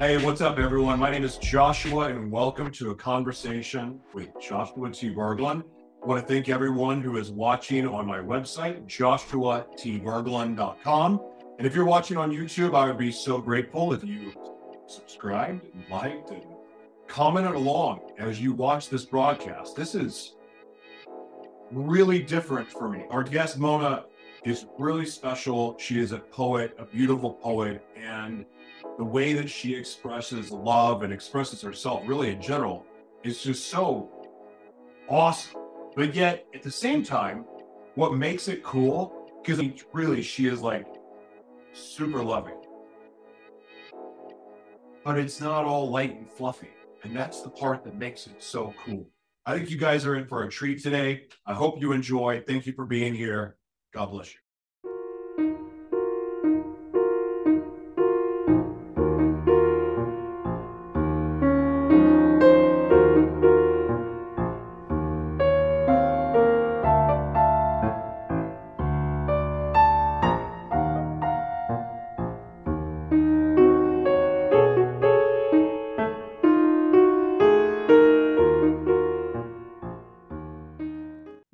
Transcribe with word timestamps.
Hey, 0.00 0.16
what's 0.16 0.40
up, 0.40 0.58
everyone? 0.58 0.98
My 0.98 1.10
name 1.10 1.24
is 1.24 1.36
Joshua, 1.36 2.08
and 2.08 2.32
welcome 2.32 2.70
to 2.70 2.90
a 2.90 2.94
conversation 2.94 4.00
with 4.14 4.30
Joshua 4.40 4.90
T. 4.90 5.10
Berglan. 5.10 5.62
I 6.02 6.06
want 6.06 6.26
to 6.26 6.26
thank 6.26 6.48
everyone 6.48 7.02
who 7.02 7.18
is 7.18 7.30
watching 7.30 7.86
on 7.86 8.06
my 8.06 8.16
website, 8.16 8.86
joshuatberglan.com. 8.86 11.20
And 11.58 11.66
if 11.66 11.74
you're 11.74 11.84
watching 11.84 12.16
on 12.16 12.32
YouTube, 12.32 12.74
I 12.74 12.86
would 12.86 12.96
be 12.96 13.12
so 13.12 13.42
grateful 13.42 13.92
if 13.92 14.02
you 14.02 14.32
subscribed 14.86 15.66
and 15.74 15.84
liked 15.90 16.30
and 16.30 16.44
commented 17.06 17.52
along 17.52 18.00
as 18.18 18.40
you 18.40 18.54
watch 18.54 18.88
this 18.88 19.04
broadcast. 19.04 19.76
This 19.76 19.94
is 19.94 20.36
really 21.70 22.22
different 22.22 22.72
for 22.72 22.88
me. 22.88 23.04
Our 23.10 23.22
guest, 23.22 23.58
Mouna, 23.58 24.06
is 24.46 24.64
really 24.78 25.04
special. 25.04 25.76
She 25.78 26.00
is 26.00 26.12
a 26.12 26.20
poet, 26.20 26.74
a 26.78 26.86
beautiful 26.86 27.34
poet, 27.34 27.84
and 27.94 28.46
the 29.00 29.06
way 29.06 29.32
that 29.32 29.48
she 29.48 29.74
expresses 29.74 30.50
love 30.50 31.02
and 31.02 31.10
expresses 31.10 31.62
herself, 31.62 32.02
really 32.04 32.32
in 32.32 32.38
general, 32.38 32.84
is 33.24 33.42
just 33.42 33.68
so 33.68 34.10
awesome. 35.08 35.58
But 35.96 36.14
yet, 36.14 36.44
at 36.54 36.62
the 36.62 36.70
same 36.70 37.02
time, 37.02 37.46
what 37.94 38.12
makes 38.12 38.46
it 38.46 38.62
cool, 38.62 39.26
because 39.42 39.58
really 39.94 40.20
she 40.20 40.48
is 40.48 40.60
like 40.60 40.86
super 41.72 42.22
loving. 42.22 42.60
But 45.02 45.18
it's 45.18 45.40
not 45.40 45.64
all 45.64 45.90
light 45.90 46.14
and 46.18 46.30
fluffy. 46.30 46.68
And 47.02 47.16
that's 47.16 47.40
the 47.40 47.48
part 47.48 47.82
that 47.84 47.96
makes 47.96 48.26
it 48.26 48.42
so 48.42 48.74
cool. 48.84 49.08
I 49.46 49.56
think 49.56 49.70
you 49.70 49.78
guys 49.78 50.04
are 50.04 50.16
in 50.16 50.26
for 50.26 50.42
a 50.42 50.50
treat 50.50 50.82
today. 50.82 51.22
I 51.46 51.54
hope 51.54 51.80
you 51.80 51.92
enjoy. 51.92 52.42
Thank 52.46 52.66
you 52.66 52.74
for 52.74 52.84
being 52.84 53.14
here. 53.14 53.56
God 53.94 54.10
bless 54.10 54.34
you. 54.34 54.40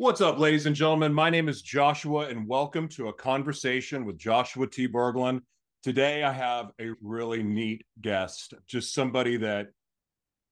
What's 0.07 0.21
up, 0.21 0.39
ladies 0.39 0.67
and 0.67 0.77
gentlemen? 0.77 1.13
My 1.13 1.31
name 1.31 1.49
is 1.49 1.63
Joshua, 1.63 2.29
and 2.29 2.47
welcome 2.47 2.87
to 2.91 3.09
a 3.09 3.13
conversation 3.13 4.05
with 4.05 4.17
Joshua 4.17 4.69
T. 4.69 4.87
Berglan. 4.87 5.41
Today, 5.83 6.23
I 6.23 6.31
have 6.31 6.71
a 6.81 6.93
really 7.03 7.43
neat 7.43 7.85
guest, 8.01 8.55
just 8.69 8.95
somebody 8.95 9.37
that 9.39 9.71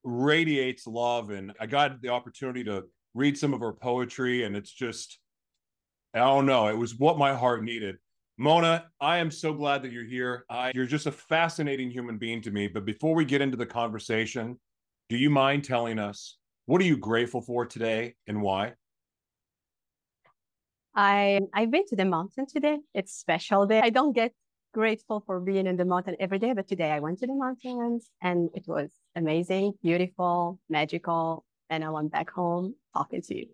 radiates 0.03 0.89
love. 0.89 1.31
And 1.31 1.53
I 1.61 1.67
got 1.67 2.03
the 2.03 2.09
opportunity 2.09 2.65
to 2.65 2.87
read 3.15 3.39
some 3.39 3.55
of 3.55 3.61
her 3.61 3.73
poetry, 3.73 4.43
and 4.43 4.57
it's 4.57 4.73
just, 4.73 5.21
I 6.15 6.19
don't 6.19 6.47
know, 6.47 6.67
it 6.67 6.77
was 6.77 6.99
what 6.99 7.17
my 7.17 7.33
heart 7.33 7.63
needed. 7.63 7.99
Mouna, 8.37 8.87
I 9.01 9.19
am 9.19 9.31
so 9.31 9.55
glad 9.55 9.85
that 9.85 9.93
you're 9.93 10.03
here. 10.03 10.47
I, 10.51 10.73
you're 10.75 10.85
just 10.85 11.07
a 11.07 11.13
fascinating 11.13 11.93
human 11.93 12.19
being 12.19 12.43
to 12.43 12.51
me. 12.51 12.67
But 12.67 12.85
before 12.85 13.15
we 13.15 13.25
get 13.25 13.41
into 13.41 13.57
the 13.57 13.67
conversation, 13.67 14.59
do 15.09 15.17
you 15.17 15.31
mind 15.31 15.63
telling 15.63 16.01
us 16.01 16.39
what 16.67 16.81
are 16.81 16.87
you 16.87 16.97
grateful 16.97 17.41
for 17.41 17.65
today 17.65 18.17
and 18.27 18.43
why? 18.43 18.73
I 20.95 21.41
I've 21.53 21.71
been 21.71 21.87
to 21.87 21.97
the 21.97 22.05
mountain 22.05 22.47
today. 22.47 22.79
It's 22.95 23.13
special 23.13 23.67
day. 23.67 23.81
I 23.81 23.91
don't 23.91 24.13
get 24.13 24.33
grateful 24.73 25.23
for 25.27 25.41
being 25.41 25.67
in 25.67 25.77
the 25.77 25.85
mountain 25.85 26.17
every 26.21 26.39
day, 26.39 26.53
but 26.53 26.69
today 26.69 26.91
I 26.91 27.01
went 27.01 27.19
to 27.21 27.27
the 27.27 27.35
mountains 27.35 28.11
and 28.21 28.51
it 28.55 28.65
was 28.67 28.91
amazing, 29.15 29.75
beautiful, 29.83 30.61
magical. 30.69 31.45
And 31.71 31.85
I 31.85 31.91
went 31.91 32.13
back 32.13 32.31
home 32.31 32.75
talking 32.93 33.23
to 33.23 33.37
you. 33.37 33.47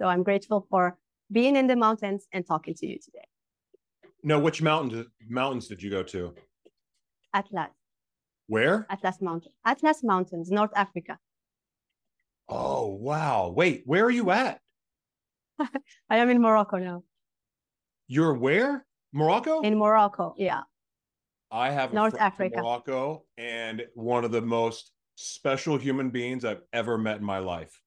So 0.00 0.06
I'm 0.06 0.22
grateful 0.22 0.66
for 0.70 0.96
being 1.30 1.56
in 1.56 1.66
the 1.66 1.76
mountains 1.76 2.26
and 2.32 2.46
talking 2.46 2.74
to 2.74 2.86
you 2.86 2.98
today. 2.98 3.26
No, 4.22 4.38
which 4.38 4.62
mountains 4.62 5.06
mountains 5.28 5.68
did 5.68 5.82
you 5.82 5.90
go 5.90 6.02
to? 6.04 6.34
Atlas. 7.34 7.70
Where? 8.46 8.86
Atlas 8.88 9.20
Mountain. 9.20 9.52
Atlas 9.66 10.02
Mountains, 10.02 10.50
North 10.50 10.72
Africa. 10.74 11.18
Oh 12.48 12.86
wow. 12.86 13.52
Wait, 13.54 13.82
where 13.84 14.04
are 14.06 14.10
you 14.10 14.30
at? 14.30 14.60
I 16.10 16.18
am 16.18 16.30
in 16.30 16.40
Morocco 16.40 16.78
now. 16.78 17.02
You're 18.06 18.34
where? 18.34 18.86
Morocco? 19.12 19.60
In 19.62 19.78
Morocco, 19.78 20.34
yeah. 20.36 20.62
I 21.50 21.70
have 21.70 21.92
North 21.92 22.16
Africa. 22.18 22.56
Morocco 22.58 23.24
and 23.36 23.86
one 23.94 24.24
of 24.24 24.32
the 24.32 24.42
most 24.42 24.92
special 25.16 25.78
human 25.78 26.10
beings 26.10 26.44
I've 26.44 26.62
ever 26.72 26.98
met 26.98 27.18
in 27.18 27.24
my 27.24 27.38
life. 27.38 27.80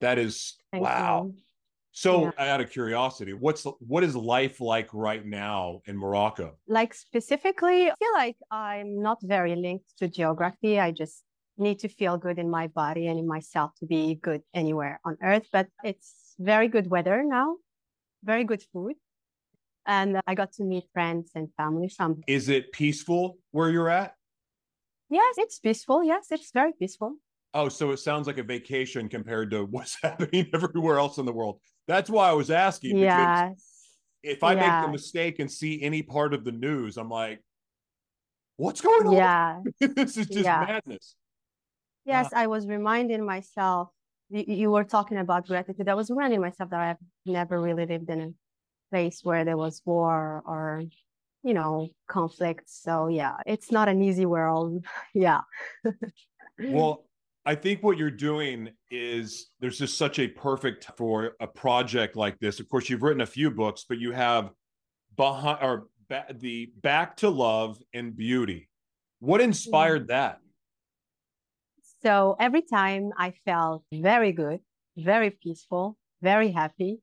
That 0.00 0.18
is 0.18 0.56
Thank 0.72 0.84
wow. 0.84 1.30
you. 1.32 1.42
So, 1.92 2.24
Yeah. 2.24 2.30
out 2.54 2.60
of 2.60 2.70
curiosity, 2.70 3.32
what's 3.32 3.64
what 3.80 4.04
is 4.04 4.14
life 4.14 4.60
like 4.60 4.88
right 4.92 5.24
now 5.24 5.80
in 5.86 5.96
Morocco? 5.96 6.56
Like 6.68 6.94
specifically, 6.94 7.90
I 7.90 7.94
feel 7.98 8.12
like 8.14 8.36
I'm 8.50 9.00
not 9.02 9.18
very 9.22 9.56
linked 9.56 9.96
to 9.98 10.08
geography. 10.08 10.78
I 10.78 10.92
just 10.92 11.24
need 11.56 11.80
to 11.80 11.88
feel 11.88 12.16
good 12.16 12.38
in 12.38 12.48
my 12.50 12.68
body 12.68 13.08
and 13.08 13.18
in 13.18 13.26
myself 13.26 13.72
to 13.80 13.86
be 13.86 14.14
good 14.14 14.42
anywhere 14.54 15.00
on 15.04 15.16
earth. 15.22 15.48
But 15.52 15.68
it's 15.82 16.14
very 16.38 16.68
good 16.68 16.88
weather 16.88 17.22
now, 17.24 17.56
very 18.22 18.44
good 18.44 18.62
food. 18.72 18.94
And 19.86 20.20
I 20.26 20.34
got 20.34 20.52
to 20.54 20.64
meet 20.64 20.84
friends 20.92 21.30
and 21.34 21.48
family. 21.56 21.88
Some 21.88 22.22
Is 22.26 22.48
it 22.48 22.72
peaceful 22.72 23.38
where 23.52 23.70
you're 23.70 23.88
at? 23.88 24.14
yes, 25.10 25.34
it's 25.38 25.58
peaceful. 25.58 26.04
Yes, 26.04 26.26
it's 26.30 26.50
very 26.52 26.72
peaceful. 26.78 27.16
Oh, 27.54 27.68
so 27.68 27.90
it 27.92 27.96
sounds 27.96 28.26
like 28.26 28.38
a 28.38 28.42
vacation 28.42 29.08
compared 29.08 29.50
to 29.52 29.64
what's 29.70 29.96
happening 30.02 30.48
everywhere 30.52 30.98
else 30.98 31.18
in 31.18 31.26
the 31.26 31.32
world. 31.32 31.60
That's 31.86 32.10
why 32.10 32.28
I 32.28 32.32
was 32.32 32.50
asking. 32.50 32.98
Yes. 32.98 33.54
If 34.22 34.42
I 34.42 34.54
make 34.54 34.82
the 34.82 34.88
mistake 34.88 35.38
and 35.38 35.50
see 35.50 35.80
any 35.80 36.02
part 36.02 36.34
of 36.34 36.44
the 36.44 36.52
news, 36.52 36.96
I'm 36.96 37.08
like, 37.08 37.42
what's 38.56 38.80
going 38.80 39.06
on? 39.06 39.14
Yeah. 39.14 39.60
this 39.80 40.16
is 40.16 40.26
just 40.26 40.44
Yeah. 40.44 40.66
madness. 40.68 41.14
Yes, 42.04 42.32
uh. 42.32 42.36
I 42.36 42.46
was 42.48 42.66
reminding 42.66 43.24
myself, 43.24 43.90
you, 44.30 44.44
you 44.46 44.70
were 44.70 44.84
talking 44.84 45.18
about 45.18 45.46
gratitude. 45.46 45.88
I 45.88 45.94
was 45.94 46.10
reminding 46.10 46.40
myself 46.40 46.70
that 46.70 46.80
I've 46.80 46.96
never 47.26 47.60
really 47.60 47.86
lived 47.86 48.10
in 48.10 48.20
a 48.20 48.30
place 48.90 49.20
where 49.22 49.44
there 49.44 49.56
was 49.56 49.82
war 49.84 50.42
or, 50.46 50.82
you 51.42 51.54
know, 51.54 51.88
conflict. 52.08 52.64
So, 52.66 53.08
yeah, 53.08 53.36
it's 53.46 53.70
not 53.72 53.88
an 53.88 54.02
easy 54.02 54.26
world. 54.26 54.84
yeah. 55.14 55.40
Well, 56.58 57.04
I 57.46 57.54
think 57.54 57.82
what 57.82 57.96
you're 57.96 58.10
doing 58.10 58.68
is 58.90 59.48
there's 59.58 59.78
just 59.78 59.96
such 59.96 60.18
a 60.18 60.28
perfect 60.28 60.90
for 60.98 61.32
a 61.40 61.46
project 61.46 62.14
like 62.14 62.38
this. 62.40 62.60
Of 62.60 62.68
course, 62.68 62.90
you've 62.90 63.02
written 63.02 63.22
a 63.22 63.26
few 63.26 63.50
books, 63.50 63.86
but 63.88 63.98
you 63.98 64.12
have 64.12 64.50
behind 65.16 65.58
or 65.62 65.86
ba- 66.10 66.26
the 66.30 66.70
Back 66.82 67.16
to 67.18 67.30
Love 67.30 67.78
and 67.94 68.14
Beauty. 68.14 68.68
What 69.20 69.40
inspired 69.40 70.08
that? 70.08 70.40
So, 72.02 72.36
every 72.38 72.62
time 72.62 73.10
I 73.16 73.32
felt 73.44 73.84
very 73.92 74.32
good, 74.32 74.60
very 74.96 75.30
peaceful, 75.30 75.96
very 76.22 76.52
happy, 76.52 77.00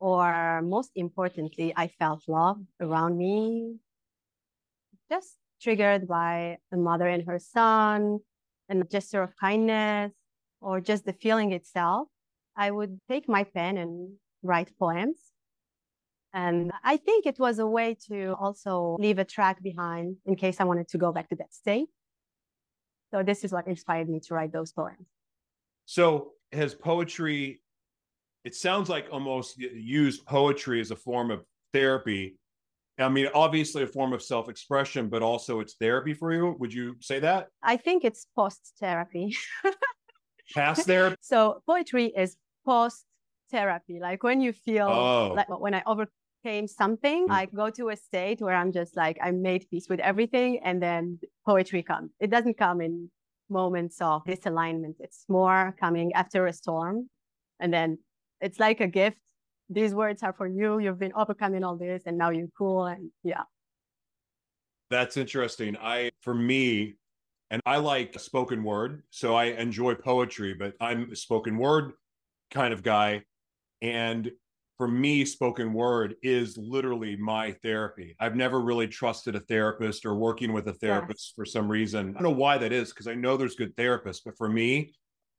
or 0.00 0.60
most 0.62 0.90
importantly, 0.96 1.72
I 1.76 1.88
felt 1.88 2.24
love 2.28 2.58
around 2.80 3.16
me, 3.16 3.78
just 5.10 5.36
triggered 5.60 6.06
by 6.08 6.58
a 6.72 6.76
mother 6.76 7.06
and 7.08 7.24
her 7.26 7.38
son, 7.38 8.18
and 8.68 8.82
a 8.82 8.84
gesture 8.84 9.22
of 9.22 9.36
kindness, 9.36 10.12
or 10.60 10.80
just 10.80 11.04
the 11.06 11.12
feeling 11.12 11.52
itself, 11.52 12.08
I 12.56 12.70
would 12.70 13.00
take 13.08 13.28
my 13.28 13.44
pen 13.44 13.76
and 13.78 14.16
write 14.42 14.76
poems. 14.78 15.18
And 16.34 16.72
I 16.84 16.96
think 16.96 17.26
it 17.26 17.38
was 17.38 17.58
a 17.58 17.66
way 17.66 17.96
to 18.08 18.34
also 18.40 18.96
leave 18.98 19.18
a 19.18 19.24
track 19.24 19.62
behind 19.62 20.16
in 20.24 20.36
case 20.36 20.60
I 20.60 20.64
wanted 20.64 20.88
to 20.88 20.98
go 20.98 21.12
back 21.12 21.28
to 21.28 21.36
that 21.36 21.52
state. 21.52 21.88
So 23.12 23.22
this 23.22 23.44
is 23.44 23.52
what 23.52 23.66
inspired 23.68 24.08
me 24.08 24.20
to 24.20 24.34
write 24.34 24.52
those 24.52 24.72
poems. 24.72 25.06
So, 25.84 26.32
has 26.52 26.74
poetry, 26.74 27.60
it 28.44 28.54
sounds 28.54 28.88
like 28.88 29.06
almost 29.12 29.58
used 29.58 30.24
poetry 30.26 30.80
as 30.80 30.90
a 30.90 30.96
form 30.96 31.30
of 31.30 31.44
therapy. 31.72 32.36
I 32.98 33.08
mean, 33.08 33.28
obviously 33.34 33.82
a 33.82 33.86
form 33.86 34.12
of 34.12 34.22
self 34.22 34.48
expression, 34.48 35.08
but 35.08 35.22
also 35.22 35.60
it's 35.60 35.74
therapy 35.74 36.14
for 36.14 36.32
you. 36.32 36.56
Would 36.58 36.72
you 36.72 36.96
say 37.00 37.20
that? 37.20 37.48
I 37.62 37.76
think 37.76 38.04
it's 38.04 38.26
post 38.34 38.74
therapy. 38.80 39.36
Past 40.54 40.86
therapy? 40.86 41.16
so 41.20 41.62
poetry 41.66 42.06
is 42.16 42.36
post 42.64 43.04
therapy. 43.50 43.98
Like 44.00 44.22
when 44.22 44.40
you 44.40 44.52
feel 44.52 44.88
Oh. 44.88 45.32
like 45.34 45.48
when 45.48 45.74
I 45.74 45.82
overcame 46.44 46.66
something, 46.68 47.28
Mm. 47.28 47.32
I 47.32 47.46
go 47.46 47.70
to 47.70 47.90
a 47.90 47.96
state 47.96 48.40
where 48.40 48.54
I'm 48.54 48.72
just 48.72 48.96
like 48.96 49.18
I 49.22 49.30
made 49.30 49.68
peace 49.70 49.88
with 49.88 50.00
everything, 50.00 50.60
and 50.64 50.82
then 50.82 51.20
poetry 51.46 51.82
comes. 51.82 52.12
It 52.20 52.30
doesn't 52.30 52.58
come 52.58 52.80
in 52.80 53.10
moments 53.48 54.00
of 54.00 54.24
disalignment. 54.24 54.96
It's 55.00 55.24
more 55.28 55.74
coming 55.78 56.12
after 56.14 56.46
a 56.46 56.52
storm, 56.52 57.08
and 57.60 57.72
then 57.72 57.98
it's 58.40 58.58
like 58.58 58.80
a 58.80 58.86
gift. 58.88 59.18
These 59.68 59.94
words 59.94 60.22
are 60.22 60.32
for 60.32 60.46
you. 60.46 60.78
You've 60.78 60.98
been 60.98 61.12
overcoming 61.14 61.64
all 61.64 61.76
this, 61.76 62.02
and 62.06 62.18
now 62.18 62.30
you're 62.30 62.48
cool. 62.58 62.86
And 62.86 63.10
yeah, 63.22 63.44
That's 64.90 65.16
interesting. 65.16 65.76
I, 65.78 66.10
for 66.20 66.34
me, 66.34 66.96
And 67.50 67.60
I 67.66 67.76
like 67.78 68.18
spoken 68.18 68.64
word. 68.64 69.02
So 69.10 69.34
I 69.34 69.44
enjoy 69.60 69.94
poetry, 69.94 70.54
but 70.54 70.74
I'm 70.80 71.12
a 71.12 71.16
spoken 71.16 71.58
word 71.58 71.92
kind 72.50 72.72
of 72.72 72.82
guy. 72.82 73.24
And 73.82 74.30
for 74.82 74.88
me, 74.88 75.24
spoken 75.24 75.72
word 75.72 76.16
is 76.24 76.58
literally 76.58 77.14
my 77.14 77.52
therapy. 77.62 78.16
I've 78.18 78.34
never 78.34 78.60
really 78.60 78.88
trusted 78.88 79.36
a 79.36 79.40
therapist 79.40 80.04
or 80.04 80.16
working 80.16 80.52
with 80.52 80.66
a 80.66 80.72
therapist 80.72 81.34
for 81.36 81.44
some 81.44 81.70
reason. 81.70 82.08
I 82.08 82.12
don't 82.14 82.24
know 82.24 82.30
why 82.30 82.58
that 82.58 82.72
is 82.72 82.88
because 82.88 83.06
I 83.06 83.14
know 83.14 83.36
there's 83.36 83.54
good 83.54 83.76
therapists, 83.76 84.22
but 84.24 84.36
for 84.36 84.48
me, 84.48 84.92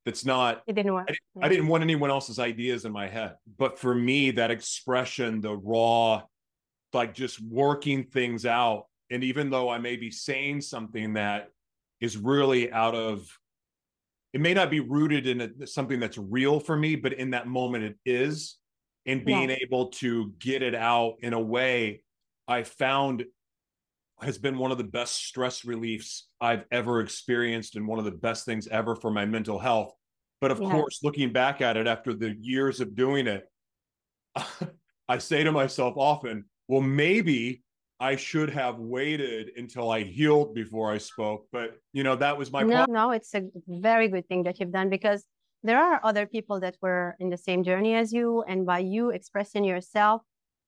that's 0.06 0.24
not 0.24 0.66
didn't. 0.66 0.96
I, 0.96 1.04
yeah. 1.10 1.46
I 1.46 1.50
didn't 1.50 1.68
want 1.68 1.84
anyone 1.84 2.10
else's 2.10 2.40
ideas 2.40 2.86
in 2.86 2.94
my 2.94 3.10
head. 3.10 3.36
But 3.58 3.78
for 3.78 3.94
me, 3.94 4.32
that 4.32 4.50
expression, 4.50 5.42
the 5.42 5.58
raw, 5.58 6.22
like 6.94 7.14
just 7.14 7.42
working 7.42 8.06
things 8.06 8.46
out. 8.46 8.86
And 9.12 9.26
even 9.26 9.50
though 9.50 9.68
I 9.68 9.78
may 9.78 9.98
be 9.98 10.10
saying 10.10 10.62
something 10.62 11.16
that 11.16 11.50
is 12.00 12.16
really 12.16 12.72
out 12.72 12.96
of 12.96 13.28
it 14.32 14.40
may 14.40 14.54
not 14.54 14.72
be 14.72 14.80
rooted 14.80 15.28
in 15.28 15.42
a, 15.42 15.68
something 15.68 16.00
that's 16.00 16.18
real 16.18 16.62
for 16.62 16.78
me, 16.78 16.96
but 16.96 17.12
in 17.12 17.32
that 17.32 17.48
moment 17.48 17.84
it 17.84 17.98
is. 18.06 18.56
And 19.06 19.26
being 19.26 19.50
yeah. 19.50 19.58
able 19.62 19.88
to 19.88 20.34
get 20.40 20.62
it 20.62 20.76
out 20.76 21.16
in 21.22 21.34
a 21.34 21.40
way 21.40 22.04
I 22.48 22.64
found 22.64 23.26
has 24.22 24.38
been 24.38 24.58
one 24.58 24.72
of 24.72 24.78
the 24.78 24.84
best 24.84 25.16
stress 25.26 25.66
reliefs 25.66 26.30
I've 26.40 26.64
ever 26.72 27.02
experienced 27.02 27.76
and 27.76 27.88
one 27.88 28.00
of 28.00 28.06
the 28.06 28.12
best 28.12 28.46
things 28.46 28.68
ever 28.68 28.96
for 28.96 29.12
my 29.12 29.26
mental 29.26 29.60
health. 29.60 29.94
But 30.40 30.52
of 30.52 30.62
yeah. 30.62 30.72
course, 30.72 31.00
looking 31.04 31.32
back 31.32 31.62
at 31.62 31.78
it 31.78 31.88
after 31.88 32.14
the 32.14 32.36
years 32.40 32.80
of 32.80 32.96
doing 32.96 33.28
it, 33.28 33.46
I 35.10 35.18
say 35.18 35.44
to 35.44 35.52
myself 35.52 35.96
often, 35.98 36.46
well, 36.68 36.82
maybe 36.82 37.64
I 38.00 38.16
should 38.16 38.50
have 38.50 38.80
waited 38.80 39.52
until 39.56 39.90
I 39.90 40.04
healed 40.04 40.54
before 40.54 40.92
I 40.92 40.98
spoke. 40.98 41.48
But, 41.52 41.78
you 41.94 42.04
know, 42.04 42.16
that 42.16 42.38
was 42.38 42.52
my 42.52 42.64
no, 42.64 42.86
no, 42.90 43.12
it's 43.12 43.34
a 43.34 43.44
very 43.68 44.08
good 44.08 44.28
thing 44.28 44.44
that 44.44 44.60
you've 44.60 44.72
done 44.72 44.90
because 44.90 45.26
there 45.64 45.80
are 45.80 46.00
other 46.04 46.26
people 46.26 46.60
that 46.60 46.78
were 46.82 47.16
in 47.20 47.30
the 47.30 47.38
same 47.38 47.64
journey 47.64 47.96
as 47.96 48.12
you. 48.12 48.44
And 48.48 48.66
by 48.66 48.80
you 48.80 49.10
expressing 49.10 49.64
yourself, 49.64 50.22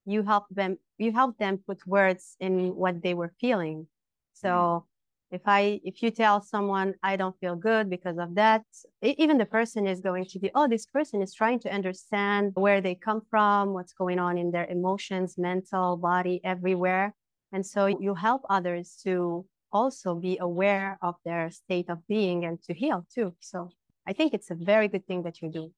you 0.06 0.24
help 0.24 0.45
them, 0.50 0.77
you 0.97 1.12
help 1.12 1.38
them 1.38 1.59
put 1.68 1.86
words 1.86 2.36
in 2.39 2.75
what 2.75 3.01
they 3.01 3.13
were 3.13 3.33
feeling. 3.39 3.88
So, 4.33 4.50
mm 4.50 4.83
if 5.31 5.42
i 5.45 5.80
if 5.83 6.03
you 6.03 6.12
tell 6.12 6.42
someone 6.42 6.94
i 7.01 7.15
don't 7.15 7.38
feel 7.39 7.56
good 7.56 7.89
because 7.89 8.18
of 8.18 8.36
that 8.36 8.63
even 9.01 9.38
the 9.38 9.45
person 9.45 9.88
is 9.88 10.00
going 10.00 10.25
to 10.25 10.39
be 10.39 10.51
oh 10.56 10.68
this 10.68 10.86
person 10.86 11.21
is 11.21 11.33
trying 11.33 11.59
to 11.59 11.71
understand 11.71 12.51
where 12.56 12.80
they 12.80 12.95
come 12.95 13.21
from 13.30 13.74
what's 13.74 13.94
going 13.94 14.19
on 14.19 14.38
in 14.38 14.51
their 14.51 14.65
emotions 14.65 15.38
mental 15.38 15.97
body 15.97 16.39
everywhere 16.44 17.13
and 17.51 17.65
so 17.65 17.88
you 17.88 18.13
help 18.13 18.42
others 18.50 18.97
to 19.03 19.45
also 19.71 20.15
be 20.15 20.38
aware 20.39 20.97
of 21.01 21.15
their 21.25 21.50
state 21.50 21.89
of 21.89 21.97
being 22.07 22.45
and 22.45 22.62
to 22.62 22.74
heal 22.74 23.06
too 23.13 23.33
so 23.39 23.69
i 24.07 24.13
think 24.13 24.34
it's 24.34 24.52
a 24.52 24.56
very 24.56 24.88
good 24.88 25.06
thing 25.07 25.24
that 25.24 25.42
you 25.42 25.50
do 25.50 25.72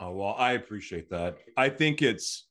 oh 0.00 0.12
well 0.12 0.34
i 0.38 0.52
appreciate 0.52 1.08
that 1.10 1.36
i 1.56 1.68
think 1.68 2.02
it's 2.02 2.48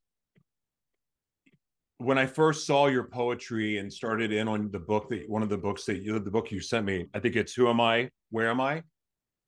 when 2.00 2.18
I 2.18 2.26
first 2.26 2.68
saw 2.68 2.88
your 2.88 3.06
poetry 3.06 3.80
and 3.80 3.92
started 3.92 4.32
in 4.32 4.48
on 4.48 4.70
the 4.72 4.80
book 4.80 5.10
that 5.10 5.28
one 5.28 5.42
of 5.42 5.50
the 5.50 5.58
books 5.58 5.86
that 5.86 6.04
you 6.04 6.20
the 6.20 6.32
book 6.32 6.52
you 6.52 6.60
sent 6.60 6.86
me, 6.86 7.08
I 7.14 7.20
think 7.20 7.36
it's 7.36 7.54
Who 7.54 7.68
Am 7.70 7.82
I? 7.82 8.12
Where 8.30 8.50
Am 8.50 8.62
I? 8.62 8.84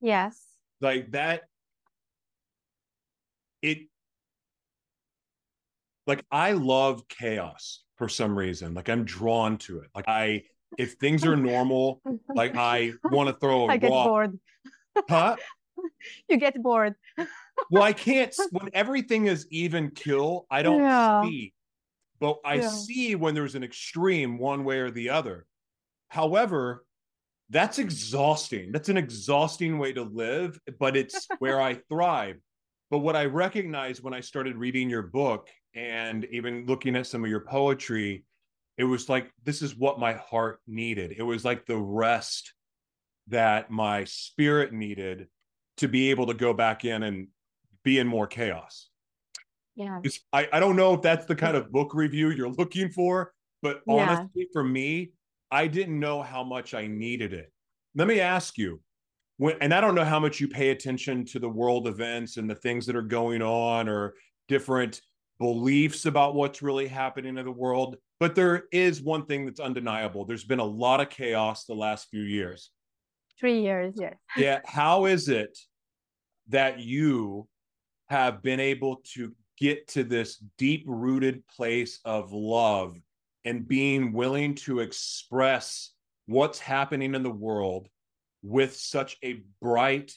Yes. 0.02 0.42
Like 0.82 1.12
that 1.12 1.44
it 3.62 3.80
like 6.08 6.26
I 6.32 6.54
love 6.54 7.08
chaos 7.08 7.84
for 7.98 8.10
some 8.10 8.38
reason. 8.38 8.74
Like 8.74 8.90
I'm 8.90 9.04
drawn 9.04 9.58
to 9.60 9.82
it. 9.82 9.90
Like 9.94 10.06
I 10.08 10.44
if 10.78 10.94
things 10.94 11.26
are 11.26 11.36
normal, 11.36 12.02
like 12.34 12.56
I 12.56 12.94
want 13.12 13.30
to 13.30 13.36
throw 13.36 13.66
a 13.66 13.68
I 13.68 13.78
get 13.78 13.90
bored. 13.90 14.40
Huh? 15.10 15.36
You 16.28 16.36
get 16.36 16.62
bored. 16.62 16.96
well, 17.72 17.84
I 17.84 17.94
can't 17.94 18.36
when 18.52 18.70
everything 18.74 19.28
is 19.28 19.48
even 19.50 19.92
kill, 19.92 20.46
I 20.52 20.62
don't 20.62 20.82
yeah. 20.82 21.24
see 21.24 21.54
but 22.20 22.40
I 22.44 22.56
yeah. 22.56 22.70
see 22.70 23.16
when 23.16 23.34
there's 23.34 23.56
an 23.56 23.64
extreme 23.64 24.38
one 24.38 24.64
way 24.64 24.80
or 24.80 24.92
the 24.92 25.10
other. 25.10 25.46
However, 26.10 26.86
that's 27.50 27.80
exhausting. 27.80 28.72
That's 28.72 28.90
an 28.90 28.98
exhausting 28.98 29.80
way 29.80 29.94
to 29.94 30.04
live, 30.04 30.60
but 30.80 30.98
it's 30.98 31.28
where 31.40 31.62
I 31.62 31.76
thrive. 31.90 32.38
But 32.92 33.00
what 33.00 33.16
I 33.16 33.26
recognized 33.26 34.04
when 34.04 34.14
I 34.14 34.20
started 34.20 34.58
reading 34.58 34.90
your 34.90 35.04
book 35.04 35.50
and 35.74 36.26
even 36.26 36.66
looking 36.66 36.96
at 36.96 37.08
some 37.08 37.24
of 37.24 37.30
your 37.30 37.46
poetry, 37.46 38.26
it 38.78 38.84
was 38.84 39.10
like, 39.10 39.32
this 39.44 39.62
is 39.62 39.76
what 39.76 40.00
my 40.00 40.14
heart 40.14 40.60
needed. 40.68 41.14
It 41.18 41.24
was 41.24 41.46
like 41.46 41.66
the 41.66 41.78
rest 41.78 42.54
that 43.30 43.72
my 43.72 44.04
spirit 44.06 44.74
needed 44.74 45.28
to 45.78 45.88
be 45.88 46.10
able 46.12 46.28
to 46.28 46.34
go 46.34 46.54
back 46.54 46.86
in 46.86 47.04
and 47.04 47.28
be 47.84 48.00
in 48.00 48.08
more 48.08 48.28
chaos. 48.28 48.90
Yeah. 49.76 50.02
I, 50.34 50.48
I 50.52 50.60
don't 50.60 50.76
know 50.76 50.94
if 50.94 51.02
that's 51.02 51.26
the 51.26 51.36
kind 51.36 51.56
of 51.56 51.72
book 51.72 51.94
review 51.94 52.32
you're 52.32 52.50
looking 52.50 52.90
for, 52.90 53.34
but 53.62 53.82
honestly, 53.88 54.28
yeah. 54.36 54.46
for 54.52 54.64
me, 54.64 55.12
I 55.52 55.68
didn't 55.68 56.00
know 56.00 56.22
how 56.22 56.44
much 56.44 56.74
I 56.74 56.88
needed 56.88 57.34
it. 57.34 57.52
Let 57.96 58.08
me 58.08 58.20
ask 58.20 58.58
you, 58.58 58.82
when, 59.38 59.56
and 59.62 59.74
I 59.74 59.82
don't 59.82 59.96
know 59.96 60.06
how 60.06 60.20
much 60.20 60.40
you 60.40 60.48
pay 60.48 60.70
attention 60.70 61.26
to 61.26 61.40
the 61.40 61.50
world 61.50 61.88
events 61.88 62.38
and 62.38 62.50
the 62.50 62.56
things 62.56 62.86
that 62.86 62.96
are 62.96 63.02
going 63.02 63.42
on 63.42 63.88
or 63.88 64.16
different 64.48 65.02
beliefs 65.40 66.06
about 66.06 66.36
what's 66.36 66.62
really 66.62 66.88
happening 66.88 67.38
in 67.38 67.46
the 67.46 67.52
world. 67.52 67.96
But 68.20 68.36
there 68.36 68.66
is 68.72 69.02
one 69.02 69.26
thing 69.26 69.46
that's 69.46 69.62
undeniable. 69.62 70.26
There's 70.26 70.44
been 70.44 70.60
a 70.60 70.66
lot 70.66 71.00
of 71.00 71.10
chaos 71.10 71.64
the 71.64 71.74
last 71.74 72.10
few 72.10 72.24
years. 72.24 72.72
Three 73.40 73.62
years, 73.62 73.94
yes. 73.98 74.16
Yeah. 74.36 74.60
How 74.66 75.06
is 75.06 75.30
it 75.30 75.58
that 76.50 76.80
you 76.80 77.48
have 78.10 78.42
been 78.42 78.60
able 78.60 79.02
to 79.14 79.34
get 79.58 79.88
to 79.90 80.04
this 80.04 80.42
deep 80.58 80.84
rooted 80.88 81.46
place 81.48 82.00
of 82.06 82.32
love 82.32 82.98
and 83.46 83.68
being 83.68 84.14
willing 84.14 84.56
to 84.56 84.80
express 84.80 85.92
what's 86.26 86.60
happening 86.60 87.16
in 87.16 87.24
the 87.24 87.30
world 87.30 87.88
with 88.42 88.76
such 88.76 89.18
a 89.24 89.42
bright, 89.62 90.14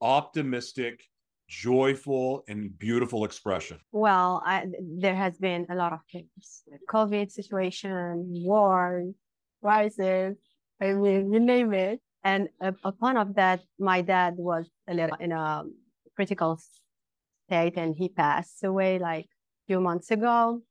optimistic, 0.00 1.04
joyful, 1.48 2.44
and 2.48 2.76
beautiful 2.78 3.24
expression? 3.24 3.78
Well, 3.92 4.42
I, 4.44 4.66
there 4.98 5.14
has 5.14 5.36
been 5.38 5.66
a 5.70 5.74
lot 5.74 5.92
of 5.92 6.00
things 6.10 6.62
COVID 6.88 7.30
situation, 7.30 8.24
war, 8.44 9.04
crisis, 9.62 10.36
I 10.80 10.92
mean, 10.92 11.32
you 11.32 11.40
name 11.40 11.72
it. 11.72 12.00
And 12.24 12.48
upon 12.82 13.18
of 13.18 13.34
that, 13.34 13.60
my 13.78 14.00
dad 14.00 14.34
was 14.38 14.70
a 14.88 14.94
little 14.94 15.16
in 15.20 15.32
a 15.32 15.64
critical 16.16 16.58
state 17.46 17.76
and 17.76 17.94
he 17.94 18.08
passed 18.08 18.64
away 18.64 18.98
like 18.98 19.26
a 19.26 19.64
few 19.66 19.80
months 19.80 20.10
ago. 20.10 20.62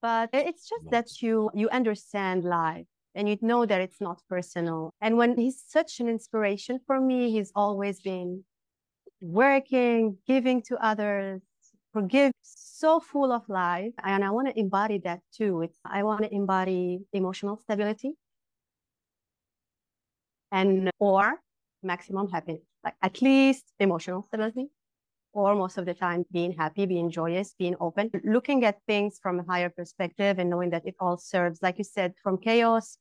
But 0.00 0.30
it's 0.32 0.68
just 0.68 0.90
that 0.90 1.22
you 1.22 1.50
you 1.54 1.68
understand 1.70 2.44
life 2.44 2.86
and 3.14 3.28
you 3.28 3.36
know 3.42 3.66
that 3.66 3.80
it's 3.80 4.00
not 4.00 4.20
personal. 4.28 4.90
And 5.00 5.16
when 5.16 5.36
he's 5.36 5.62
such 5.66 6.00
an 6.00 6.08
inspiration 6.08 6.80
for 6.86 7.00
me, 7.00 7.30
he's 7.30 7.52
always 7.54 8.00
been 8.00 8.44
working, 9.20 10.18
giving 10.26 10.62
to 10.62 10.76
others, 10.84 11.40
forgive, 11.92 12.32
so 12.42 13.00
full 13.00 13.32
of 13.32 13.48
life. 13.48 13.92
And 14.02 14.24
I 14.24 14.30
want 14.30 14.48
to 14.48 14.58
embody 14.58 14.98
that 15.04 15.20
too. 15.34 15.62
It's, 15.62 15.78
I 15.84 16.02
want 16.02 16.22
to 16.22 16.34
embody 16.34 17.00
emotional 17.12 17.56
stability 17.56 18.14
and 20.54 20.88
or 21.00 21.40
maximum 21.82 22.28
happiness, 22.30 22.62
like 22.84 22.94
at 23.02 23.20
least 23.20 23.64
emotional 23.80 24.22
stability 24.28 24.68
or 25.32 25.56
most 25.56 25.76
of 25.78 25.84
the 25.84 25.94
time 25.94 26.24
being 26.30 26.52
happy, 26.52 26.86
being 26.86 27.10
joyous, 27.10 27.54
being 27.58 27.74
open, 27.80 28.08
looking 28.22 28.64
at 28.64 28.76
things 28.86 29.18
from 29.20 29.40
a 29.40 29.44
higher 29.50 29.68
perspective 29.68 30.38
and 30.38 30.48
knowing 30.48 30.70
that 30.70 30.86
it 30.86 30.94
all 31.00 31.16
serves, 31.16 31.60
like 31.60 31.76
you 31.76 31.84
said, 31.84 32.14
from 32.22 32.38
chaos, 32.38 32.98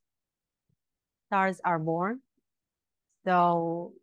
stars 1.27 1.61
are 1.63 1.77
born. 1.77 2.21
So 3.23 3.93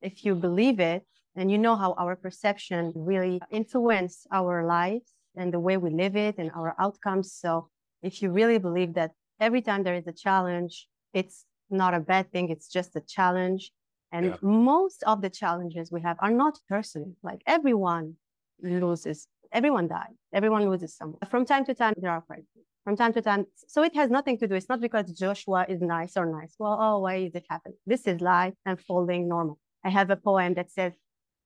if 0.00 0.24
you 0.24 0.36
believe 0.36 0.78
it 0.78 1.04
and 1.34 1.50
you 1.50 1.58
know 1.58 1.74
how 1.74 1.94
our 1.98 2.14
perception 2.14 2.92
really 2.94 3.40
influence 3.50 4.24
our 4.30 4.64
lives 4.64 5.10
and 5.34 5.52
the 5.52 5.60
way 5.60 5.76
we 5.76 5.90
live 5.90 6.14
it 6.14 6.36
and 6.38 6.50
our 6.52 6.76
outcomes. 6.78 7.32
So 7.34 7.70
if 8.02 8.22
you 8.22 8.30
really 8.30 8.58
believe 8.58 8.94
that 8.94 9.10
every 9.40 9.62
time 9.62 9.82
there 9.82 9.96
is 9.96 10.06
a 10.06 10.12
challenge, 10.12 10.86
it's 11.12 11.44
not 11.70 11.94
a 11.94 12.00
bad 12.00 12.30
thing, 12.32 12.50
it's 12.50 12.68
just 12.68 12.96
a 12.96 13.00
challenge 13.00 13.72
and 14.12 14.26
yeah. 14.26 14.36
most 14.42 15.02
of 15.04 15.22
the 15.22 15.30
challenges 15.30 15.92
we 15.92 16.00
have 16.02 16.16
are 16.20 16.30
not 16.30 16.58
personal. 16.68 17.12
Like 17.22 17.42
everyone 17.46 18.14
loses, 18.62 19.28
everyone 19.52 19.88
dies, 19.88 20.16
everyone 20.32 20.68
loses 20.68 20.94
someone. 20.94 21.20
From 21.30 21.44
time 21.44 21.64
to 21.66 21.74
time, 21.74 21.94
there 21.96 22.10
are 22.10 22.24
fights. 22.26 22.46
From 22.84 22.96
time 22.96 23.12
to 23.12 23.22
time. 23.22 23.44
So 23.68 23.82
it 23.82 23.94
has 23.94 24.10
nothing 24.10 24.38
to 24.38 24.48
do. 24.48 24.54
It's 24.54 24.68
not 24.68 24.80
because 24.80 25.12
Joshua 25.12 25.66
is 25.68 25.80
nice 25.80 26.16
or 26.16 26.26
nice. 26.26 26.54
Well, 26.58 26.78
oh, 26.80 27.00
why 27.00 27.16
is 27.16 27.34
it 27.34 27.44
happening? 27.48 27.76
This 27.86 28.06
is 28.06 28.20
life 28.20 28.54
unfolding 28.64 29.28
normal. 29.28 29.58
I 29.84 29.90
have 29.90 30.10
a 30.10 30.16
poem 30.16 30.54
that 30.54 30.70
says 30.70 30.94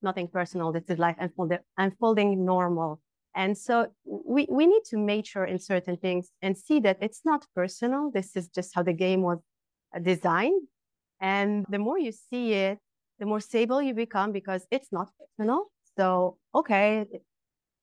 nothing 0.00 0.28
personal. 0.28 0.72
This 0.72 0.84
is 0.88 0.98
life 0.98 1.16
unfolding, 1.18 1.58
unfolding 1.76 2.44
normal. 2.44 3.00
And 3.34 3.58
so 3.58 3.88
we, 4.04 4.46
we 4.48 4.64
need 4.66 4.82
to 4.90 4.96
mature 4.96 5.44
in 5.44 5.58
certain 5.58 5.96
things 5.96 6.30
and 6.40 6.56
see 6.56 6.78
that 6.80 6.98
it's 7.00 7.22
not 7.24 7.46
personal. 7.54 8.12
This 8.14 8.36
is 8.36 8.48
just 8.48 8.72
how 8.74 8.84
the 8.84 8.92
game 8.92 9.22
was 9.22 9.40
designed 10.02 10.62
And 11.20 11.66
the 11.70 11.78
more 11.78 11.98
you 11.98 12.12
see 12.12 12.54
it, 12.54 12.78
the 13.20 13.26
more 13.26 13.40
stable 13.40 13.80
you 13.82 13.94
become 13.94 14.32
because 14.32 14.66
it's 14.70 14.92
not 14.92 15.08
personal. 15.18 15.72
So, 15.98 16.38
okay, 16.54 17.06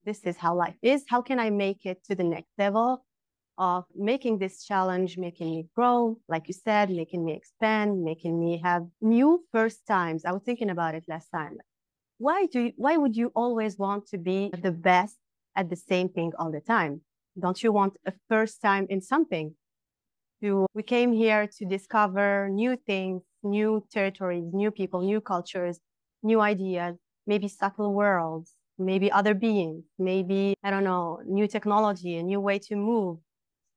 this 0.06 0.24
is 0.26 0.38
how 0.38 0.56
life 0.56 0.76
is. 0.82 1.06
How 1.08 1.22
can 1.22 1.40
I 1.40 1.50
make 1.50 1.86
it 1.86 2.04
to 2.06 2.16
the 2.16 2.24
next 2.24 2.52
level 2.58 3.06
of 3.58 3.86
making 3.96 4.40
this 4.40 4.64
challenge, 4.66 5.18
making 5.18 5.52
me 5.52 5.68
grow, 5.76 6.18
like 6.28 6.48
you 6.48 6.54
said, 6.54 6.90
making 6.90 7.26
me 7.26 7.34
expand, 7.34 8.04
making 8.04 8.40
me 8.40 8.62
have 8.64 8.88
new 9.02 9.44
first 9.52 9.86
times. 9.88 10.26
I 10.26 10.32
was 10.32 10.44
thinking 10.44 10.70
about 10.70 10.96
it 10.96 11.06
last 11.08 11.30
time. 11.30 11.58
Why 12.18 12.46
do 12.48 12.60
you, 12.62 12.74
why 12.78 12.98
would 12.98 13.16
you 13.16 13.32
always 13.36 13.78
want 13.78 14.08
to 14.08 14.18
be 14.18 14.52
the 14.62 14.72
best 14.72 15.18
at 15.56 15.70
the 15.70 15.76
same 15.76 16.10
thing 16.10 16.32
all 16.40 16.52
the 16.52 16.62
time? 16.62 17.02
Don't 17.40 17.62
you 17.64 17.72
want 17.72 17.98
a 18.06 18.14
first 18.30 18.62
time 18.62 18.88
in 18.90 19.02
something? 19.02 19.56
We 20.42 20.84
came 20.84 21.14
here 21.14 21.46
to 21.46 21.66
discover 21.66 22.50
new 22.50 22.76
things, 22.76 23.22
new 23.44 23.86
territories, 23.92 24.46
new 24.52 24.72
people, 24.72 25.02
new 25.02 25.22
cultures, 25.22 25.80
new 26.24 26.42
ideas, 26.42 26.98
maybe 27.28 27.48
subtle 27.48 27.94
worlds, 27.94 28.56
maybe 28.80 29.12
other 29.12 29.36
beings, 29.36 29.86
maybe, 30.00 30.56
I 30.64 30.72
don't 30.72 30.84
know, 30.84 31.22
new 31.28 31.48
technology, 31.48 32.18
a 32.18 32.24
new 32.24 32.40
way 32.40 32.58
to 32.60 32.76
move. 32.76 33.20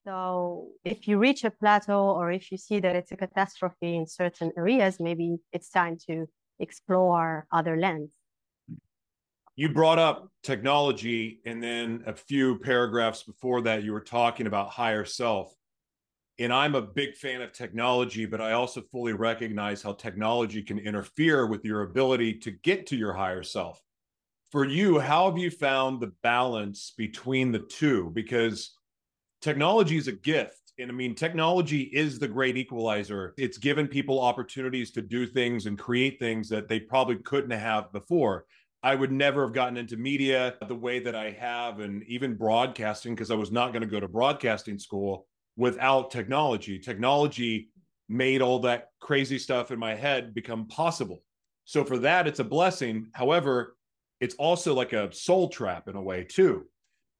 So 0.06 0.68
if 0.84 1.06
you 1.06 1.18
reach 1.18 1.44
a 1.44 1.50
plateau 1.50 2.10
or 2.10 2.32
if 2.32 2.50
you 2.50 2.56
see 2.56 2.80
that 2.80 2.96
it's 2.96 3.12
a 3.12 3.16
catastrophe 3.16 3.96
in 3.96 4.06
certain 4.06 4.50
areas, 4.56 4.98
maybe 4.98 5.36
it's 5.52 5.68
time 5.68 5.98
to 6.08 6.26
explore 6.58 7.46
other 7.52 7.76
lands. 7.76 8.12
You 9.56 9.68
brought 9.72 9.98
up 9.98 10.30
technology, 10.42 11.40
and 11.44 11.62
then 11.62 12.04
a 12.06 12.14
few 12.14 12.58
paragraphs 12.58 13.22
before 13.22 13.60
that, 13.62 13.84
you 13.84 13.92
were 13.92 14.00
talking 14.00 14.46
about 14.46 14.70
higher 14.70 15.04
self. 15.04 15.54
And 16.38 16.52
I'm 16.52 16.74
a 16.74 16.82
big 16.82 17.14
fan 17.14 17.42
of 17.42 17.52
technology, 17.52 18.26
but 18.26 18.40
I 18.40 18.52
also 18.52 18.80
fully 18.80 19.12
recognize 19.12 19.82
how 19.82 19.92
technology 19.92 20.62
can 20.62 20.78
interfere 20.78 21.46
with 21.46 21.64
your 21.64 21.82
ability 21.82 22.34
to 22.40 22.50
get 22.50 22.86
to 22.88 22.96
your 22.96 23.12
higher 23.12 23.44
self. 23.44 23.80
For 24.50 24.64
you, 24.64 24.98
how 24.98 25.28
have 25.28 25.38
you 25.38 25.50
found 25.50 26.00
the 26.00 26.12
balance 26.22 26.92
between 26.96 27.52
the 27.52 27.60
two? 27.60 28.10
Because 28.14 28.76
technology 29.42 29.96
is 29.96 30.08
a 30.08 30.12
gift. 30.12 30.72
And 30.78 30.90
I 30.90 30.94
mean, 30.94 31.14
technology 31.14 31.82
is 31.82 32.18
the 32.18 32.26
great 32.26 32.56
equalizer. 32.56 33.34
It's 33.36 33.58
given 33.58 33.86
people 33.86 34.20
opportunities 34.20 34.90
to 34.92 35.02
do 35.02 35.26
things 35.26 35.66
and 35.66 35.78
create 35.78 36.18
things 36.18 36.48
that 36.48 36.66
they 36.66 36.80
probably 36.80 37.16
couldn't 37.16 37.52
have 37.52 37.92
before. 37.92 38.46
I 38.82 38.96
would 38.96 39.12
never 39.12 39.44
have 39.44 39.54
gotten 39.54 39.76
into 39.76 39.96
media 39.96 40.54
the 40.66 40.74
way 40.74 40.98
that 40.98 41.14
I 41.14 41.30
have, 41.30 41.78
and 41.78 42.02
even 42.04 42.36
broadcasting, 42.36 43.14
because 43.14 43.30
I 43.30 43.34
was 43.36 43.52
not 43.52 43.72
going 43.72 43.82
to 43.82 43.88
go 43.88 44.00
to 44.00 44.08
broadcasting 44.08 44.80
school 44.80 45.28
without 45.56 46.10
technology. 46.10 46.78
Technology 46.78 47.70
made 48.08 48.42
all 48.42 48.58
that 48.60 48.88
crazy 49.00 49.38
stuff 49.38 49.70
in 49.70 49.78
my 49.78 49.94
head 49.94 50.34
become 50.34 50.66
possible. 50.66 51.22
So 51.64 51.84
for 51.84 51.98
that, 51.98 52.26
it's 52.26 52.40
a 52.40 52.44
blessing. 52.44 53.08
However, 53.12 53.76
it's 54.20 54.34
also 54.36 54.74
like 54.74 54.92
a 54.92 55.12
soul 55.12 55.48
trap 55.48 55.88
in 55.88 55.96
a 55.96 56.02
way, 56.02 56.24
too. 56.24 56.66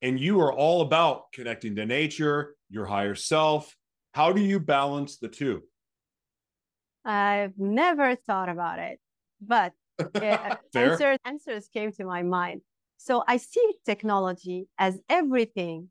And 0.02 0.20
you 0.20 0.40
are 0.40 0.52
all 0.52 0.82
about 0.82 1.32
connecting 1.32 1.74
to 1.76 1.86
nature, 1.86 2.54
your 2.68 2.84
higher 2.84 3.14
self. 3.14 3.74
How 4.12 4.32
do 4.32 4.42
you 4.42 4.60
balance 4.60 5.16
the 5.16 5.28
two? 5.28 5.62
I've 7.04 7.58
never 7.58 8.14
thought 8.16 8.48
about 8.48 8.78
it, 8.78 8.98
but 9.40 9.72
answers, 10.74 11.18
answers 11.24 11.68
came 11.68 11.92
to 11.92 12.04
my 12.04 12.22
mind. 12.22 12.62
So 12.96 13.22
I 13.26 13.36
see 13.36 13.74
technology 13.84 14.68
as 14.78 14.98
everything, 15.08 15.90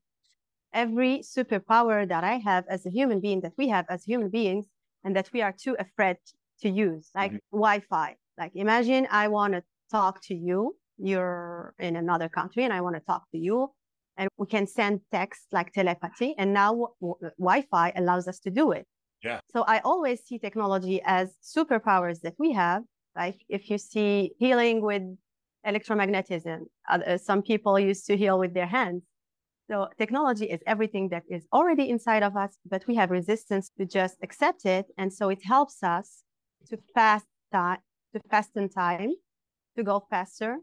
every 0.73 1.19
superpower 1.19 2.07
that 2.07 2.23
I 2.23 2.35
have 2.37 2.65
as 2.69 2.85
a 2.85 2.89
human 2.89 3.19
being, 3.19 3.41
that 3.41 3.53
we 3.57 3.67
have 3.69 3.85
as 3.89 4.03
human 4.03 4.29
beings, 4.29 4.65
and 5.03 5.15
that 5.15 5.29
we 5.33 5.41
are 5.41 5.53
too 5.53 5.75
afraid 5.79 6.17
to 6.61 6.69
use, 6.69 7.09
like 7.15 7.31
mm-hmm. 7.31 7.57
Wi 7.57 7.79
Fi. 7.89 8.15
Like 8.37 8.51
imagine 8.55 9.07
I 9.11 9.27
want 9.27 9.53
to 9.53 9.63
talk 9.91 10.21
to 10.23 10.35
you, 10.35 10.75
you're 10.97 11.73
in 11.79 11.95
another 11.95 12.29
country, 12.29 12.63
and 12.63 12.73
I 12.73 12.81
want 12.81 12.95
to 12.95 13.01
talk 13.01 13.23
to 13.31 13.37
you. 13.37 13.71
And 14.15 14.29
we 14.37 14.45
can 14.45 14.67
send 14.67 15.01
text 15.11 15.47
like 15.51 15.73
telepathy. 15.73 16.35
And 16.37 16.53
now 16.53 16.69
w- 16.69 16.93
w- 17.01 17.31
Wi 17.39 17.61
Fi 17.71 17.91
allows 17.95 18.27
us 18.27 18.39
to 18.39 18.51
do 18.51 18.71
it. 18.71 18.85
Yeah. 19.23 19.39
So 19.51 19.63
I 19.63 19.79
always 19.79 20.23
see 20.23 20.37
technology 20.37 21.01
as 21.03 21.35
superpowers 21.41 22.21
that 22.21 22.35
we 22.37 22.51
have 22.53 22.83
like 23.15 23.43
if 23.49 23.69
you 23.69 23.77
see 23.77 24.31
healing 24.39 24.81
with 24.81 25.03
electromagnetism, 25.65 26.61
uh, 26.89 27.17
some 27.17 27.41
people 27.41 27.79
used 27.79 28.05
to 28.07 28.17
heal 28.17 28.39
with 28.39 28.53
their 28.53 28.67
hands. 28.67 29.03
So 29.73 29.87
technology 29.97 30.45
is 30.45 30.59
everything 30.67 31.09
that 31.09 31.23
is 31.27 31.47
already 31.51 31.89
inside 31.89 32.21
of 32.21 32.37
us, 32.37 32.59
but 32.63 32.85
we 32.85 32.93
have 32.93 33.09
resistance 33.09 33.71
to 33.79 33.87
just 33.87 34.17
accept 34.21 34.67
it. 34.67 34.85
And 34.99 35.11
so 35.11 35.29
it 35.29 35.43
helps 35.43 35.81
us 35.81 36.21
to 36.69 36.77
fast 36.93 37.25
time, 37.51 37.79
to 38.13 38.21
fasten 38.29 38.69
time, 38.69 39.13
to 39.75 39.83
go 39.83 40.05
faster, 40.11 40.57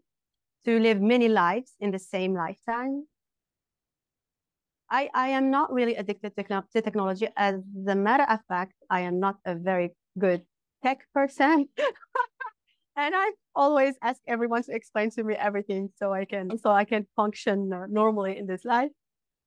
to 0.65 0.79
live 0.79 1.01
many 1.01 1.29
lives 1.29 1.73
in 1.81 1.91
the 1.91 1.99
same 1.99 2.35
lifetime. 2.35 3.09
I, 4.89 5.11
I 5.13 5.31
am 5.31 5.51
not 5.51 5.73
really 5.73 5.97
addicted 5.97 6.37
to, 6.37 6.81
technology. 6.81 7.27
As 7.37 7.57
a 7.89 7.97
matter 7.97 8.27
of 8.31 8.39
fact, 8.47 8.75
I 8.89 9.01
am 9.01 9.19
not 9.19 9.39
a 9.45 9.57
very 9.57 9.91
good 10.21 10.43
tech 10.85 11.01
person. 11.13 11.69
and 12.97 13.15
I 13.17 13.33
always 13.57 13.97
ask 14.03 14.21
everyone 14.29 14.63
to 14.65 14.73
explain 14.73 15.11
to 15.11 15.25
me 15.25 15.35
everything 15.35 15.91
so 15.97 16.13
I 16.13 16.27
can 16.27 16.57
so 16.59 16.71
I 16.71 16.85
can 16.85 17.09
function 17.17 17.71
normally 17.89 18.39
in 18.39 18.47
this 18.47 18.65
life. 18.65 18.93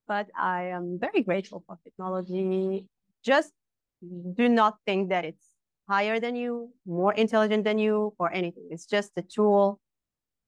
But 0.07 0.27
I 0.37 0.65
am 0.65 0.99
very 0.99 1.23
grateful 1.23 1.63
for 1.65 1.77
technology. 1.83 2.85
Just 3.23 3.51
do 4.01 4.49
not 4.49 4.77
think 4.85 5.09
that 5.09 5.25
it's 5.25 5.45
higher 5.87 6.19
than 6.19 6.35
you, 6.35 6.71
more 6.85 7.13
intelligent 7.13 7.63
than 7.63 7.77
you, 7.77 8.13
or 8.19 8.31
anything. 8.33 8.67
It's 8.69 8.85
just 8.85 9.11
a 9.15 9.21
tool 9.21 9.79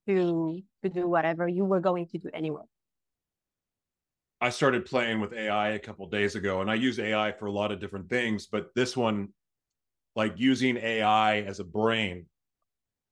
to 0.07 0.61
to 0.83 0.89
do 0.89 1.07
whatever 1.07 1.47
you 1.47 1.65
were 1.65 1.79
going 1.79 2.07
to 2.07 2.17
do 2.17 2.29
anyway. 2.33 2.63
I 4.41 4.49
started 4.49 4.85
playing 4.85 5.21
with 5.21 5.33
AI 5.33 5.69
a 5.69 5.79
couple 5.79 6.05
days 6.07 6.35
ago, 6.35 6.61
and 6.61 6.69
I 6.69 6.75
use 6.75 6.99
AI 6.99 7.31
for 7.31 7.45
a 7.45 7.51
lot 7.51 7.71
of 7.71 7.79
different 7.79 8.09
things. 8.09 8.47
But 8.47 8.69
this 8.75 8.95
one, 8.95 9.29
like 10.15 10.33
using 10.35 10.77
AI 10.77 11.41
as 11.41 11.59
a 11.59 11.63
brain, 11.63 12.25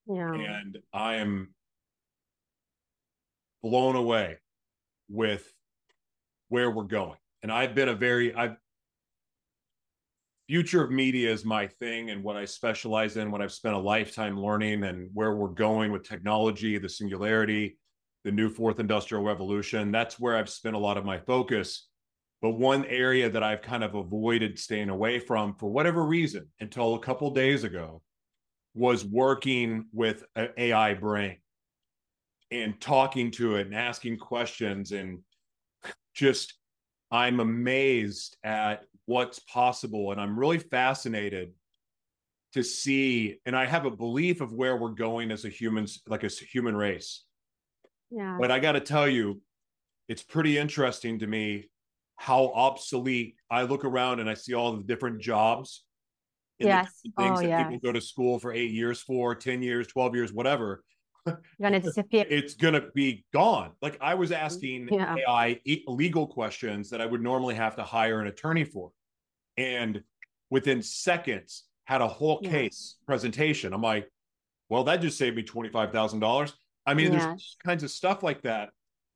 yeah. 0.07 0.33
And 0.33 0.77
I 0.91 1.15
am 1.15 1.53
blown 3.63 3.95
away 3.95 4.37
with 5.09 5.51
where 6.53 6.69
we're 6.69 6.83
going. 6.83 7.17
And 7.41 7.51
I've 7.51 7.73
been 7.73 7.89
a 7.89 7.95
very 7.95 8.31
I've 8.35 8.57
future 10.47 10.83
of 10.83 10.91
media 10.91 11.31
is 11.31 11.43
my 11.43 11.65
thing 11.65 12.11
and 12.11 12.23
what 12.23 12.35
I 12.35 12.45
specialize 12.45 13.17
in, 13.17 13.31
what 13.31 13.41
I've 13.41 13.51
spent 13.51 13.73
a 13.73 13.79
lifetime 13.79 14.39
learning 14.39 14.83
and 14.83 15.09
where 15.15 15.35
we're 15.35 15.47
going 15.47 15.91
with 15.91 16.07
technology, 16.07 16.77
the 16.77 16.87
singularity, 16.87 17.79
the 18.23 18.31
new 18.31 18.49
fourth 18.49 18.79
industrial 18.79 19.23
revolution. 19.23 19.91
That's 19.91 20.19
where 20.19 20.37
I've 20.37 20.47
spent 20.47 20.75
a 20.75 20.79
lot 20.79 20.95
of 20.95 21.05
my 21.05 21.17
focus. 21.17 21.87
But 22.39 22.51
one 22.51 22.85
area 22.85 23.31
that 23.31 23.41
I've 23.41 23.63
kind 23.63 23.83
of 23.83 23.95
avoided 23.95 24.59
staying 24.59 24.89
away 24.89 25.17
from 25.17 25.55
for 25.55 25.71
whatever 25.71 26.05
reason 26.05 26.49
until 26.59 26.93
a 26.93 26.99
couple 26.99 27.31
days 27.31 27.63
ago 27.63 28.03
was 28.75 29.03
working 29.03 29.85
with 29.91 30.23
an 30.35 30.49
AI 30.55 30.93
brain 30.93 31.37
and 32.51 32.79
talking 32.79 33.31
to 33.31 33.55
it 33.55 33.65
and 33.65 33.73
asking 33.75 34.19
questions 34.19 34.91
and 34.91 35.17
just 36.13 36.53
I'm 37.11 37.39
amazed 37.39 38.37
at 38.43 38.85
what's 39.05 39.39
possible 39.39 40.11
and 40.11 40.19
I'm 40.19 40.37
really 40.37 40.59
fascinated 40.59 41.51
to 42.53 42.63
see 42.63 43.39
and 43.45 43.55
I 43.55 43.65
have 43.65 43.85
a 43.85 43.91
belief 43.91 44.41
of 44.41 44.53
where 44.53 44.77
we're 44.77 44.89
going 44.89 45.31
as 45.31 45.45
a 45.45 45.49
humans 45.49 46.01
like 46.07 46.23
a 46.23 46.27
human 46.27 46.75
race. 46.75 47.23
Yeah. 48.09 48.37
But 48.39 48.51
I 48.51 48.59
got 48.59 48.73
to 48.73 48.79
tell 48.79 49.07
you 49.07 49.41
it's 50.07 50.23
pretty 50.23 50.57
interesting 50.57 51.19
to 51.19 51.27
me 51.27 51.69
how 52.15 52.51
obsolete 52.53 53.35
I 53.49 53.63
look 53.63 53.85
around 53.85 54.19
and 54.19 54.29
I 54.29 54.35
see 54.35 54.53
all 54.53 54.75
the 54.75 54.83
different 54.83 55.19
jobs 55.19 55.83
yes. 56.59 57.01
things 57.01 57.13
oh, 57.17 57.41
that 57.41 57.47
yes. 57.47 57.67
people 57.67 57.79
go 57.79 57.91
to 57.91 58.01
school 58.01 58.39
for 58.39 58.53
eight 58.53 58.71
years 58.71 59.01
for, 59.01 59.35
10 59.35 59.61
years, 59.61 59.87
12 59.87 60.15
years, 60.15 60.33
whatever. 60.33 60.83
Gonna 61.61 61.79
disappear. 61.79 62.25
It's 62.29 62.55
gonna 62.55 62.89
be 62.93 63.25
gone. 63.33 63.71
Like 63.81 63.97
I 64.01 64.15
was 64.15 64.31
mm, 64.31 64.37
asking 64.37 64.89
yeah. 64.91 65.15
AI 65.27 65.59
legal 65.87 66.27
questions 66.27 66.89
that 66.89 67.01
I 67.01 67.05
would 67.05 67.21
normally 67.21 67.55
have 67.55 67.75
to 67.77 67.83
hire 67.83 68.19
an 68.19 68.27
attorney 68.27 68.63
for. 68.63 68.91
And 69.57 70.03
within 70.49 70.81
seconds 70.81 71.63
had 71.85 72.01
a 72.01 72.07
whole 72.07 72.39
yeah. 72.41 72.51
case 72.51 72.95
presentation. 73.05 73.73
I'm 73.73 73.81
like, 73.81 74.09
well, 74.69 74.83
that 74.85 75.01
just 75.01 75.17
saved 75.17 75.35
me 75.35 75.43
$25,000. 75.43 76.53
I 76.85 76.93
mean, 76.93 77.13
yes. 77.13 77.23
there's 77.23 77.57
kinds 77.63 77.83
of 77.83 77.91
stuff 77.91 78.23
like 78.23 78.41
that. 78.43 78.69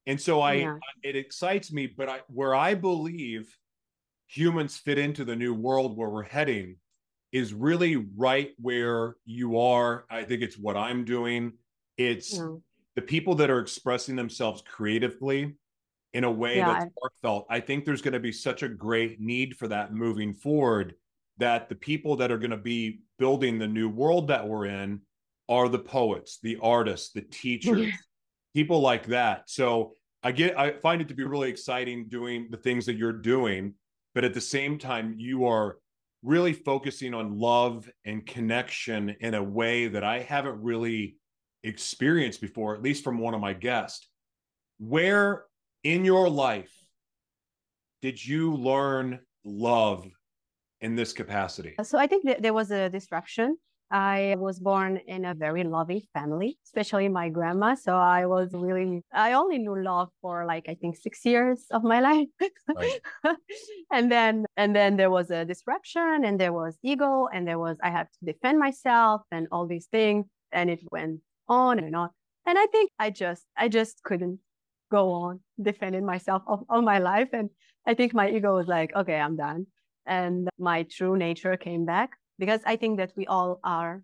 And 0.06 0.20
so 0.20 0.42
I, 0.42 0.54
yeah. 0.54 0.78
it 1.04 1.16
excites 1.16 1.72
me, 1.72 1.88
but 1.88 2.08
I, 2.08 2.20
where 2.28 2.56
I 2.56 2.76
believe 2.76 3.56
humans 4.28 4.78
fit 4.78 4.98
into 4.98 5.26
the 5.26 5.36
new 5.36 5.54
world 5.54 5.98
where 5.98 6.10
we're 6.10 6.24
heading 6.24 6.78
is 7.32 7.54
really 7.54 7.96
right 8.16 8.52
where 8.60 9.16
you 9.26 9.60
are. 9.60 10.06
I 10.10 10.24
think 10.24 10.42
it's 10.42 10.58
what 10.58 10.78
I'm 10.78 11.04
doing. 11.06 11.54
It's 11.98 12.34
yeah. 12.34 12.56
the 12.96 13.02
people 13.02 13.36
that 13.36 13.50
are 13.50 13.60
expressing 13.60 14.16
themselves 14.16 14.62
creatively 14.62 15.56
in 16.14 16.24
a 16.24 16.32
way 16.32 16.58
yeah. 16.58 16.74
that's 16.74 16.94
heartfelt. 17.00 17.48
I 17.50 17.60
think 17.60 17.86
there's 17.86 18.02
going 18.02 18.14
to 18.14 18.20
be 18.20 18.32
such 18.32 18.64
a 18.64 18.70
great 18.70 19.20
need 19.20 19.58
for 19.58 19.68
that 19.68 19.94
moving 19.94 20.34
forward. 20.34 20.96
that 21.40 21.70
the 21.70 21.76
people 21.76 22.16
that 22.16 22.32
are 22.32 22.40
going 22.40 22.52
to 22.52 22.58
be 22.58 23.02
building 23.20 23.60
the 23.60 23.68
new 23.68 23.88
world 23.88 24.28
that 24.30 24.48
we're 24.48 24.66
in 24.66 25.02
are 25.50 25.70
the 25.70 25.80
poets, 25.80 26.40
the 26.42 26.58
artists, 26.62 27.12
the 27.12 27.22
teachers, 27.32 27.94
people 28.56 28.80
like 28.82 29.06
that. 29.08 29.44
So 29.48 29.94
I 30.24 30.32
get 30.32 30.58
I 30.58 30.72
find 30.80 31.02
it 31.02 31.08
to 31.10 31.14
be 31.14 31.24
really 31.24 31.50
exciting 31.50 32.08
doing 32.08 32.48
the 32.50 32.58
things 32.58 32.86
that 32.88 32.96
you're 32.96 33.14
doing, 33.14 33.76
but 34.16 34.24
at 34.24 34.34
the 34.34 34.42
same 34.42 34.80
time 34.80 35.16
you 35.18 35.46
are 35.46 35.78
really 36.24 36.54
focusing 36.54 37.14
on 37.14 37.38
love 37.38 37.88
and 38.04 38.26
connection 38.26 39.16
in 39.22 39.36
a 39.36 39.44
way 39.44 39.88
that 39.88 40.04
I 40.04 40.20
haven't 40.20 40.62
really 40.62 41.17
experienced 41.64 42.42
before, 42.42 42.76
at 42.76 42.82
least 42.82 43.04
from 43.04 43.20
one 43.20 43.34
of 43.34 43.42
my 43.42 43.54
guests. 43.54 44.08
Where 44.80 45.46
in 45.84 46.06
your 46.06 46.30
life 46.30 46.74
did 48.02 48.24
you 48.24 48.54
learn 48.56 49.20
love 49.44 50.08
in 50.82 50.96
this 50.96 51.14
capacity? 51.14 51.76
So 51.84 51.98
I 51.98 52.08
think 52.08 52.26
that 52.26 52.42
there 52.42 52.54
was 52.54 52.72
a 52.72 52.90
disruption. 52.90 53.58
I 53.90 54.36
was 54.38 54.60
born 54.60 54.98
in 55.08 55.24
a 55.24 55.34
very 55.34 55.64
loving 55.64 56.02
family, 56.14 56.58
especially 56.66 57.08
my 57.08 57.30
grandma. 57.30 57.76
So 57.76 57.96
I 57.96 58.26
was 58.26 58.50
really, 58.54 59.02
I 59.14 59.34
only 59.34 59.60
knew 59.60 59.82
love 59.82 60.10
for 60.22 60.46
like, 60.46 60.68
I 60.68 60.76
think 60.76 60.98
six 60.98 61.26
years 61.26 61.66
of 61.72 61.84
my 61.84 62.00
life. 62.10 62.28
Right. 62.76 63.00
and 63.92 64.12
then, 64.12 64.46
and 64.58 64.76
then 64.76 64.98
there 64.98 65.10
was 65.10 65.32
a 65.32 65.46
disruption 65.46 66.26
and 66.26 66.38
there 66.38 66.52
was 66.52 66.78
ego 66.84 67.30
and 67.34 67.48
there 67.48 67.60
was, 67.60 67.78
I 67.82 67.90
had 67.90 68.08
to 68.20 68.34
defend 68.34 68.60
myself 68.60 69.22
and 69.32 69.48
all 69.52 69.66
these 69.66 69.88
things. 69.88 70.26
And 70.52 70.70
it 70.70 70.82
went 70.92 71.22
on 71.48 71.80
and 71.80 71.96
on. 71.96 72.10
And 72.46 72.58
I 72.58 72.66
think 72.68 72.92
I 73.00 73.10
just, 73.10 73.46
I 73.58 73.68
just 73.68 74.04
couldn't 74.04 74.40
go 74.92 75.12
on 75.12 75.40
defending 75.62 76.06
myself 76.06 76.44
all, 76.48 76.66
all 76.70 76.82
my 76.82 77.00
life. 77.00 77.30
And 77.34 77.50
I 77.86 77.94
think 77.94 78.14
my 78.14 78.30
ego 78.30 78.56
was 78.56 78.68
like, 78.68 78.96
okay, 78.96 79.20
I'm 79.20 79.36
done 79.36 79.68
and 80.06 80.50
my 80.58 80.84
true 80.84 81.18
nature 81.18 81.58
came 81.58 81.86
back 81.86 82.12
because 82.40 82.62
I 82.66 82.78
think 82.78 82.98
that 82.98 83.12
we 83.16 83.28
all 83.28 83.60
are 83.64 84.04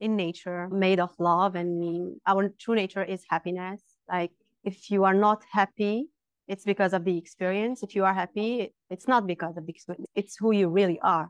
in 0.00 0.16
nature 0.16 0.68
made 0.70 1.00
of 1.00 1.10
love 1.18 1.56
and 1.56 2.16
our 2.26 2.48
true 2.58 2.74
nature 2.74 3.04
is 3.04 3.22
happiness. 3.28 3.82
Like 4.08 4.30
if 4.64 4.90
you 4.90 5.04
are 5.04 5.14
not 5.14 5.42
happy, 5.50 6.06
it's 6.48 6.64
because 6.64 6.92
of 6.92 7.04
the 7.04 7.16
experience. 7.18 7.82
If 7.82 7.94
you 7.94 8.04
are 8.04 8.14
happy, 8.14 8.72
it's 8.88 9.06
not 9.06 9.26
because 9.26 9.56
of 9.56 9.66
the 9.66 9.72
experience. 9.72 10.06
It's 10.14 10.36
who 10.36 10.52
you 10.52 10.68
really 10.68 10.98
are. 11.00 11.28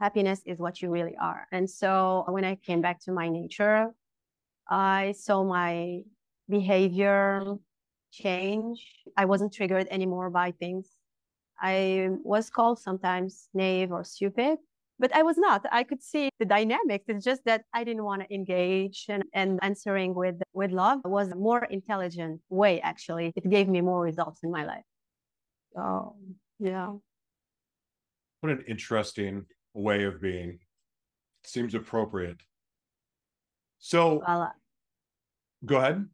Happiness 0.00 0.42
is 0.44 0.58
what 0.58 0.82
you 0.82 0.90
really 0.90 1.16
are. 1.20 1.46
And 1.50 1.68
so 1.70 2.24
when 2.28 2.44
I 2.44 2.56
came 2.56 2.80
back 2.80 3.00
to 3.04 3.12
my 3.12 3.28
nature, 3.28 3.88
I 4.68 5.12
saw 5.12 5.44
my 5.44 6.00
behavior 6.48 7.56
change. 8.10 8.84
I 9.16 9.24
wasn't 9.24 9.52
triggered 9.52 9.88
anymore 9.90 10.30
by 10.30 10.52
things 10.52 10.88
I 11.60 12.08
was 12.22 12.50
called 12.50 12.78
sometimes 12.78 13.48
naive 13.54 13.92
or 13.92 14.04
stupid, 14.04 14.58
but 14.98 15.14
I 15.14 15.22
was 15.22 15.38
not. 15.38 15.64
I 15.70 15.84
could 15.84 16.02
see 16.02 16.30
the 16.38 16.44
dynamics. 16.44 17.04
It's 17.08 17.24
just 17.24 17.44
that 17.44 17.62
I 17.72 17.84
didn't 17.84 18.04
want 18.04 18.22
to 18.22 18.34
engage 18.34 19.06
and, 19.08 19.24
and 19.32 19.58
answering 19.62 20.14
with, 20.14 20.36
with 20.52 20.72
love 20.72 21.00
was 21.04 21.30
a 21.30 21.36
more 21.36 21.64
intelligent 21.64 22.40
way, 22.48 22.80
actually. 22.80 23.32
It 23.36 23.48
gave 23.48 23.68
me 23.68 23.80
more 23.80 24.02
results 24.02 24.40
in 24.42 24.50
my 24.50 24.64
life. 24.64 24.84
So, 25.74 26.16
yeah. 26.58 26.92
What 28.40 28.52
an 28.52 28.64
interesting 28.68 29.46
way 29.72 30.04
of 30.04 30.20
being. 30.20 30.58
Seems 31.44 31.74
appropriate. 31.74 32.40
So, 33.84 34.22
well, 34.26 34.42
uh, 34.42 34.50
go 35.62 35.76
ahead 35.76 36.08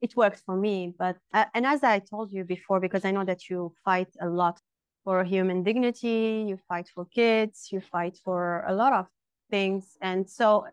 it 0.00 0.16
works 0.16 0.40
for 0.40 0.56
me. 0.56 0.94
But 0.98 1.16
uh, 1.34 1.44
and 1.54 1.66
as 1.66 1.82
I 1.82 1.98
told 1.98 2.32
you 2.32 2.44
before, 2.44 2.80
because 2.80 3.04
I 3.04 3.10
know 3.10 3.24
that 3.24 3.50
you 3.50 3.74
fight 3.84 4.08
a 4.20 4.28
lot 4.28 4.58
for 5.04 5.24
human 5.24 5.62
dignity, 5.62 6.46
you 6.48 6.58
fight 6.68 6.88
for 6.88 7.04
kids, 7.04 7.68
you 7.70 7.80
fight 7.80 8.18
for 8.24 8.64
a 8.66 8.74
lot 8.74 8.92
of 8.92 9.06
things, 9.50 9.96
and 10.00 10.28
so 10.28 10.66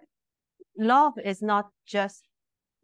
love 0.78 1.14
is 1.24 1.42
not 1.42 1.70
just 1.86 2.24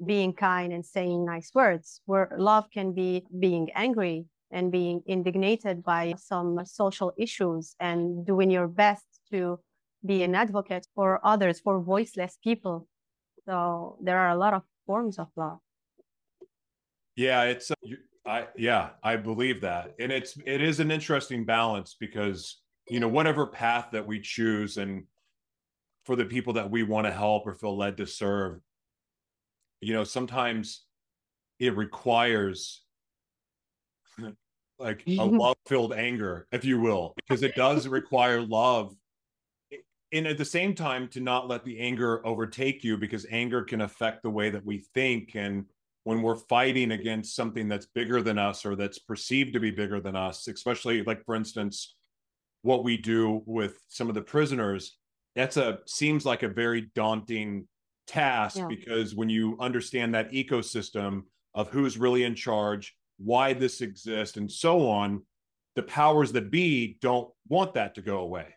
being 0.05 0.33
kind 0.33 0.73
and 0.73 0.85
saying 0.85 1.23
nice 1.25 1.51
words. 1.53 2.01
Where 2.05 2.29
love 2.37 2.69
can 2.71 2.93
be 2.93 3.23
being 3.39 3.71
angry 3.73 4.25
and 4.51 4.69
being 4.69 5.01
indignated 5.05 5.81
by 5.81 6.15
some 6.17 6.65
social 6.65 7.13
issues 7.17 7.75
and 7.79 8.25
doing 8.25 8.51
your 8.51 8.67
best 8.67 9.05
to 9.31 9.59
be 10.05 10.23
an 10.23 10.35
advocate 10.35 10.87
for 10.95 11.19
others, 11.25 11.59
for 11.59 11.79
voiceless 11.81 12.37
people. 12.43 12.87
So 13.45 13.97
there 14.01 14.19
are 14.19 14.29
a 14.29 14.37
lot 14.37 14.53
of 14.53 14.63
forms 14.85 15.19
of 15.19 15.27
love. 15.35 15.59
Yeah, 17.15 17.43
it's 17.43 17.71
uh, 17.71 17.75
I 18.25 18.47
yeah, 18.57 18.91
I 19.03 19.17
believe 19.17 19.61
that. 19.61 19.93
And 19.99 20.11
it's 20.11 20.37
it 20.45 20.61
is 20.61 20.79
an 20.79 20.91
interesting 20.91 21.45
balance 21.45 21.95
because 21.99 22.61
you 22.89 22.99
know 22.99 23.07
whatever 23.07 23.47
path 23.47 23.89
that 23.91 24.05
we 24.05 24.19
choose 24.19 24.77
and 24.77 25.03
for 26.05 26.15
the 26.15 26.25
people 26.25 26.53
that 26.53 26.69
we 26.69 26.83
want 26.83 27.07
to 27.07 27.13
help 27.13 27.47
or 27.47 27.53
feel 27.53 27.77
led 27.77 27.97
to 27.97 28.05
serve 28.05 28.59
you 29.83 29.93
know 29.93 30.03
sometimes 30.03 30.83
it 31.59 31.75
requires 31.75 32.81
like 34.79 35.01
a 35.05 35.09
mm-hmm. 35.11 35.37
love-filled 35.37 35.93
anger 35.93 36.47
if 36.51 36.65
you 36.65 36.79
will 36.79 37.13
because 37.15 37.43
it 37.43 37.55
does 37.55 37.87
require 37.87 38.41
love 38.41 38.95
and 40.13 40.27
at 40.27 40.37
the 40.37 40.45
same 40.45 40.75
time 40.75 41.07
to 41.09 41.19
not 41.19 41.47
let 41.47 41.65
the 41.65 41.79
anger 41.79 42.25
overtake 42.25 42.83
you 42.83 42.97
because 42.97 43.25
anger 43.31 43.63
can 43.63 43.81
affect 43.81 44.21
the 44.21 44.29
way 44.29 44.49
that 44.49 44.65
we 44.65 44.77
think 44.93 45.31
and 45.35 45.65
when 46.03 46.21
we're 46.21 46.35
fighting 46.35 46.91
against 46.91 47.35
something 47.35 47.67
that's 47.67 47.85
bigger 47.87 48.21
than 48.21 48.37
us 48.37 48.65
or 48.65 48.75
that's 48.75 48.99
perceived 48.99 49.53
to 49.53 49.59
be 49.59 49.71
bigger 49.71 50.01
than 50.01 50.15
us, 50.15 50.47
especially 50.47 51.01
like 51.03 51.23
for 51.25 51.33
instance, 51.33 51.95
what 52.61 52.83
we 52.83 52.97
do 52.97 53.41
with 53.45 53.81
some 53.87 54.09
of 54.09 54.15
the 54.15 54.21
prisoners, 54.21 54.97
that's 55.35 55.57
a 55.57 55.79
seems 55.85 56.25
like 56.25 56.43
a 56.43 56.49
very 56.49 56.91
daunting 56.93 57.67
task 58.05 58.57
yeah. 58.57 58.67
because 58.67 59.15
when 59.15 59.29
you 59.29 59.57
understand 59.59 60.13
that 60.13 60.31
ecosystem 60.31 61.23
of 61.55 61.69
who's 61.69 61.97
really 61.97 62.23
in 62.23 62.35
charge, 62.35 62.95
why 63.17 63.53
this 63.53 63.81
exists, 63.81 64.37
and 64.37 64.51
so 64.51 64.89
on, 64.89 65.23
the 65.75 65.83
powers 65.83 66.33
that 66.33 66.51
be 66.51 66.97
don't 67.01 67.29
want 67.47 67.73
that 67.75 67.95
to 67.95 68.01
go 68.01 68.19
away 68.19 68.47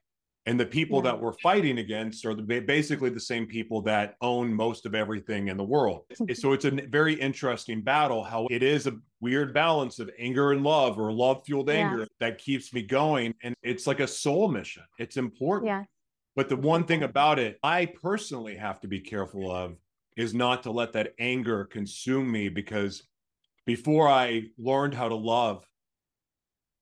and 0.47 0.59
the 0.59 0.67
people 0.67 0.99
yeah. 0.99 1.11
that 1.11 1.21
we're 1.21 1.33
fighting 1.33 1.79
against 1.79 2.25
are 2.25 2.35
the, 2.35 2.61
basically 2.61 3.11
the 3.11 3.19
same 3.19 3.47
people 3.47 3.83
that 3.83 4.15
own 4.21 4.55
most 4.55 4.87
of 4.87 4.95
everything 4.95 5.49
in 5.49 5.57
the 5.57 5.65
world. 5.65 6.05
So 6.35 6.53
it's 6.53 6.65
a 6.65 6.71
very 6.71 7.15
interesting 7.15 7.83
battle 7.83 8.23
how 8.23 8.47
it 8.49 8.63
is 8.63 8.87
a 8.87 8.97
weird 9.21 9.53
balance 9.53 9.99
of 9.99 10.09
anger 10.19 10.53
and 10.53 10.63
love 10.63 11.01
or 11.01 11.13
love 11.13 11.43
fueled 11.45 11.69
anger 11.71 12.07
that 12.21 12.39
keeps 12.39 12.73
me 12.73 12.83
going. 12.83 13.35
And 13.43 13.57
it's 13.63 13.89
like 13.89 13.99
a 13.99 14.07
soul 14.07 14.49
mission. 14.49 14.85
It's 14.99 15.17
important. 15.17 15.69
Yeah. 15.69 15.85
but 16.37 16.49
the 16.49 16.57
one 16.57 16.85
thing 16.85 17.03
about 17.03 17.39
it 17.39 17.59
i 17.63 17.87
personally 17.87 18.55
have 18.57 18.79
to 18.81 18.87
be 18.87 19.01
careful 19.01 19.51
of 19.51 19.77
is 20.17 20.35
not 20.35 20.63
to 20.63 20.71
let 20.71 20.93
that 20.93 21.15
anger 21.19 21.65
consume 21.65 22.31
me 22.31 22.49
because 22.49 23.03
before 23.65 24.09
i 24.09 24.43
learned 24.59 24.95
how 24.95 25.09
to 25.09 25.15
love 25.15 25.67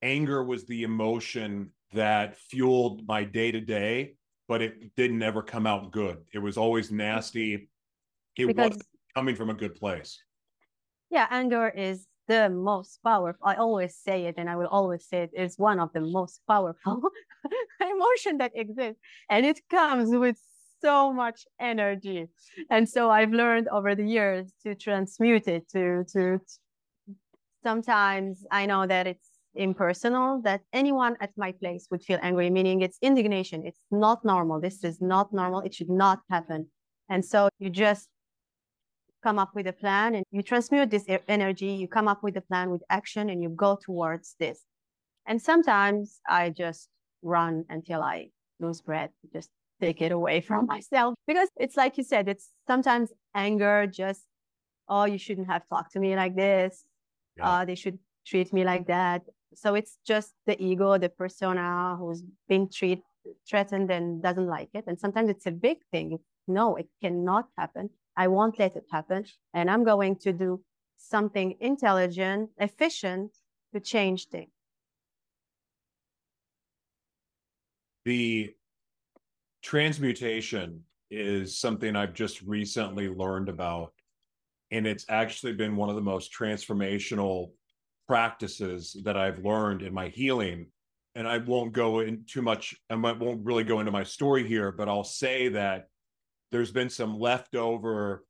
anger 0.02 0.42
was 0.44 0.66
the 0.66 0.82
emotion 0.82 1.70
that 1.94 2.36
fueled 2.36 3.06
my 3.06 3.24
day 3.24 3.50
to 3.52 3.60
day, 3.60 4.14
but 4.48 4.62
it 4.62 4.94
didn't 4.96 5.22
ever 5.22 5.42
come 5.42 5.66
out 5.66 5.90
good. 5.90 6.18
It 6.32 6.38
was 6.38 6.56
always 6.56 6.90
nasty. 6.90 7.68
It 8.36 8.46
because, 8.46 8.70
wasn't 8.70 8.86
coming 9.14 9.36
from 9.36 9.50
a 9.50 9.54
good 9.54 9.74
place. 9.74 10.22
Yeah, 11.10 11.26
anger 11.30 11.68
is 11.68 12.06
the 12.26 12.48
most 12.48 12.98
powerful. 13.04 13.46
I 13.46 13.56
always 13.56 13.96
say 13.96 14.26
it, 14.26 14.34
and 14.38 14.48
I 14.48 14.56
will 14.56 14.66
always 14.66 15.06
say 15.06 15.22
it 15.22 15.30
is 15.34 15.58
one 15.58 15.78
of 15.78 15.92
the 15.92 16.00
most 16.00 16.40
powerful 16.48 17.02
emotion 17.80 18.38
that 18.38 18.52
exists, 18.54 19.00
and 19.30 19.46
it 19.46 19.60
comes 19.70 20.10
with 20.10 20.38
so 20.80 21.12
much 21.12 21.46
energy. 21.58 22.26
And 22.70 22.88
so 22.88 23.10
I've 23.10 23.32
learned 23.32 23.68
over 23.68 23.94
the 23.94 24.06
years 24.06 24.52
to 24.64 24.74
transmute 24.74 25.48
it. 25.48 25.68
To 25.70 26.04
to 26.12 26.40
sometimes 27.62 28.44
I 28.50 28.66
know 28.66 28.86
that 28.86 29.06
it's 29.06 29.28
impersonal 29.54 30.40
that 30.42 30.62
anyone 30.72 31.16
at 31.20 31.30
my 31.36 31.52
place 31.52 31.86
would 31.90 32.02
feel 32.02 32.18
angry, 32.22 32.50
meaning 32.50 32.82
it's 32.82 32.98
indignation. 33.02 33.64
It's 33.66 33.80
not 33.90 34.24
normal. 34.24 34.60
This 34.60 34.84
is 34.84 35.00
not 35.00 35.32
normal. 35.32 35.60
It 35.60 35.74
should 35.74 35.90
not 35.90 36.20
happen. 36.30 36.66
And 37.08 37.24
so 37.24 37.48
you 37.58 37.70
just 37.70 38.08
come 39.22 39.38
up 39.38 39.54
with 39.54 39.66
a 39.66 39.72
plan 39.72 40.14
and 40.14 40.24
you 40.30 40.42
transmute 40.42 40.90
this 40.90 41.04
energy. 41.28 41.72
You 41.72 41.88
come 41.88 42.08
up 42.08 42.22
with 42.22 42.36
a 42.36 42.40
plan 42.42 42.70
with 42.70 42.82
action 42.90 43.30
and 43.30 43.42
you 43.42 43.48
go 43.48 43.78
towards 43.82 44.36
this. 44.38 44.62
And 45.26 45.40
sometimes 45.40 46.20
I 46.28 46.50
just 46.50 46.88
run 47.22 47.64
until 47.70 48.02
I 48.02 48.28
lose 48.60 48.82
breath, 48.82 49.10
just 49.32 49.50
take 49.80 50.02
it 50.02 50.12
away 50.12 50.40
from 50.48 50.66
myself. 50.66 51.14
Because 51.26 51.48
it's 51.56 51.76
like 51.76 51.96
you 51.96 52.04
said, 52.04 52.28
it's 52.28 52.50
sometimes 52.66 53.12
anger, 53.34 53.86
just, 53.86 54.22
oh, 54.88 55.04
you 55.04 55.18
shouldn't 55.18 55.48
have 55.48 55.62
talked 55.68 55.92
to 55.92 56.00
me 56.00 56.14
like 56.14 56.36
this. 56.36 56.84
Yeah. 57.36 57.48
Uh, 57.48 57.64
they 57.64 57.74
should 57.74 57.98
treat 58.26 58.52
me 58.52 58.64
like 58.64 58.86
that. 58.86 59.22
So 59.54 59.74
it's 59.74 59.98
just 60.06 60.32
the 60.46 60.60
ego, 60.62 60.98
the 60.98 61.08
persona 61.08 61.96
who's 61.98 62.22
been 62.48 62.68
treat, 62.68 63.02
threatened 63.48 63.90
and 63.90 64.22
doesn't 64.22 64.46
like 64.46 64.70
it. 64.74 64.84
And 64.86 64.98
sometimes 64.98 65.30
it's 65.30 65.46
a 65.46 65.52
big 65.52 65.78
thing. 65.90 66.18
No, 66.46 66.76
it 66.76 66.88
cannot 67.02 67.48
happen. 67.56 67.90
I 68.16 68.28
won't 68.28 68.58
let 68.58 68.76
it 68.76 68.84
happen. 68.92 69.24
And 69.54 69.70
I'm 69.70 69.84
going 69.84 70.16
to 70.16 70.32
do 70.32 70.60
something 70.96 71.56
intelligent, 71.60 72.50
efficient 72.58 73.32
to 73.72 73.80
change 73.80 74.28
things. 74.28 74.50
the 78.04 78.54
transmutation 79.62 80.82
is 81.10 81.58
something 81.58 81.96
I've 81.96 82.14
just 82.14 82.42
recently 82.42 83.08
learned 83.08 83.48
about. 83.48 83.92
And 84.70 84.86
it's 84.86 85.06
actually 85.08 85.52
been 85.52 85.76
one 85.76 85.88
of 85.88 85.94
the 85.94 86.02
most 86.02 86.32
transformational 86.32 87.52
practices 88.06 88.96
that 89.04 89.16
I've 89.16 89.44
learned 89.44 89.82
in 89.82 89.94
my 89.94 90.08
healing. 90.08 90.66
And 91.14 91.28
I 91.28 91.38
won't 91.38 91.72
go 91.72 92.00
in 92.00 92.24
too 92.26 92.42
much, 92.42 92.74
I 92.90 92.94
won't 92.96 93.44
really 93.44 93.62
go 93.62 93.78
into 93.78 93.92
my 93.92 94.02
story 94.02 94.46
here, 94.46 94.72
but 94.72 94.88
I'll 94.88 95.04
say 95.04 95.48
that 95.50 95.86
there's 96.50 96.72
been 96.72 96.90
some 96.90 97.18
leftover 97.18 98.24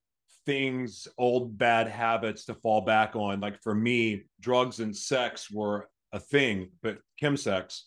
things, 0.45 1.09
old 1.17 1.57
bad 1.57 1.89
habits 1.89 2.45
to 2.45 2.55
fall 2.55 2.83
back 2.83 3.17
on. 3.17 3.41
Like 3.41 3.63
for 3.63 3.75
me, 3.75 4.25
drugs 4.41 4.81
and 4.81 4.95
sex 4.95 5.51
were 5.51 5.89
a 6.13 6.21
thing, 6.21 6.69
but 6.83 6.99
chemsex 7.21 7.81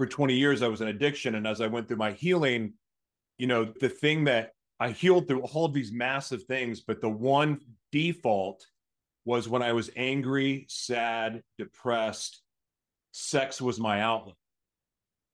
for 0.00 0.06
20 0.06 0.34
years, 0.34 0.62
I 0.62 0.68
was 0.68 0.80
an 0.80 0.88
addiction. 0.88 1.34
And 1.34 1.46
as 1.46 1.60
I 1.60 1.66
went 1.66 1.86
through 1.86 1.98
my 1.98 2.12
healing, 2.12 2.72
you 3.36 3.46
know, 3.46 3.70
the 3.80 3.88
thing 3.90 4.24
that 4.24 4.52
I 4.80 4.92
healed 4.92 5.28
through 5.28 5.42
all 5.42 5.66
of 5.66 5.74
these 5.74 5.92
massive 5.92 6.44
things, 6.44 6.80
but 6.80 7.02
the 7.02 7.08
one 7.10 7.60
default 7.92 8.64
was 9.24 9.48
when 9.48 9.62
I 9.62 9.72
was 9.72 9.90
angry, 9.96 10.66
sad, 10.68 11.42
depressed, 11.58 12.42
sex 13.12 13.60
was 13.60 13.78
my 13.78 14.00
outlet. 14.00 14.36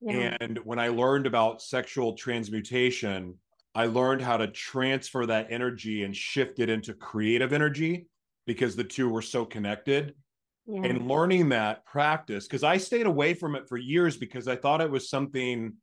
Yeah. 0.01 0.37
And 0.41 0.59
when 0.59 0.79
I 0.79 0.89
learned 0.89 1.27
about 1.27 1.63
sexual 1.63 2.15
transmutation, 2.15 3.35
I 3.75 3.87
learned 3.87 4.23
how 4.23 4.37
to 4.39 4.49
transfer 4.49 5.27
that 5.27 5.49
energy 5.51 6.03
and 6.03 6.15
shift 6.15 6.59
it 6.59 6.71
into 6.71 6.95
creative 6.95 7.53
energy 7.53 8.07
because 8.47 8.77
the 8.77 8.85
two 8.85 9.09
were 9.09 9.23
so 9.23 9.45
connected. 9.45 10.15
Yeah. 10.67 10.83
And 10.83 11.09
learning 11.09 11.51
that 11.51 11.85
practice, 11.85 12.47
because 12.47 12.65
I 12.65 12.79
stayed 12.79 13.07
away 13.07 13.35
from 13.35 13.55
it 13.55 13.69
for 13.69 13.77
years 13.77 14.17
because 14.17 14.49
I 14.49 14.57
thought 14.57 14.81
it 14.81 14.91
was 14.91 15.09
something 15.09 15.75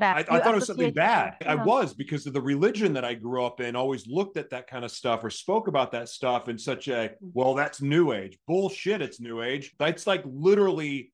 I, 0.00 0.20
I, 0.20 0.22
thought 0.22 0.52
it 0.52 0.54
was 0.54 0.66
something 0.66 0.92
bad. 0.92 1.36
Yeah. 1.42 1.52
I 1.52 1.54
was 1.54 1.92
because 1.92 2.26
of 2.26 2.32
the 2.32 2.40
religion 2.40 2.94
that 2.94 3.04
I 3.04 3.14
grew 3.14 3.44
up 3.44 3.60
in, 3.60 3.76
always 3.76 4.06
looked 4.06 4.36
at 4.38 4.48
that 4.50 4.66
kind 4.66 4.84
of 4.84 4.90
stuff 4.90 5.22
or 5.22 5.28
spoke 5.28 5.68
about 5.68 5.92
that 5.92 6.08
stuff 6.08 6.48
in 6.48 6.56
such 6.56 6.88
a, 6.88 7.10
mm-hmm. 7.10 7.28
well, 7.34 7.54
that's 7.54 7.82
new 7.82 8.12
age. 8.12 8.38
Bullshit, 8.46 9.02
it's 9.02 9.20
new 9.20 9.42
age. 9.42 9.74
That's 9.78 10.06
like 10.06 10.22
literally 10.24 11.12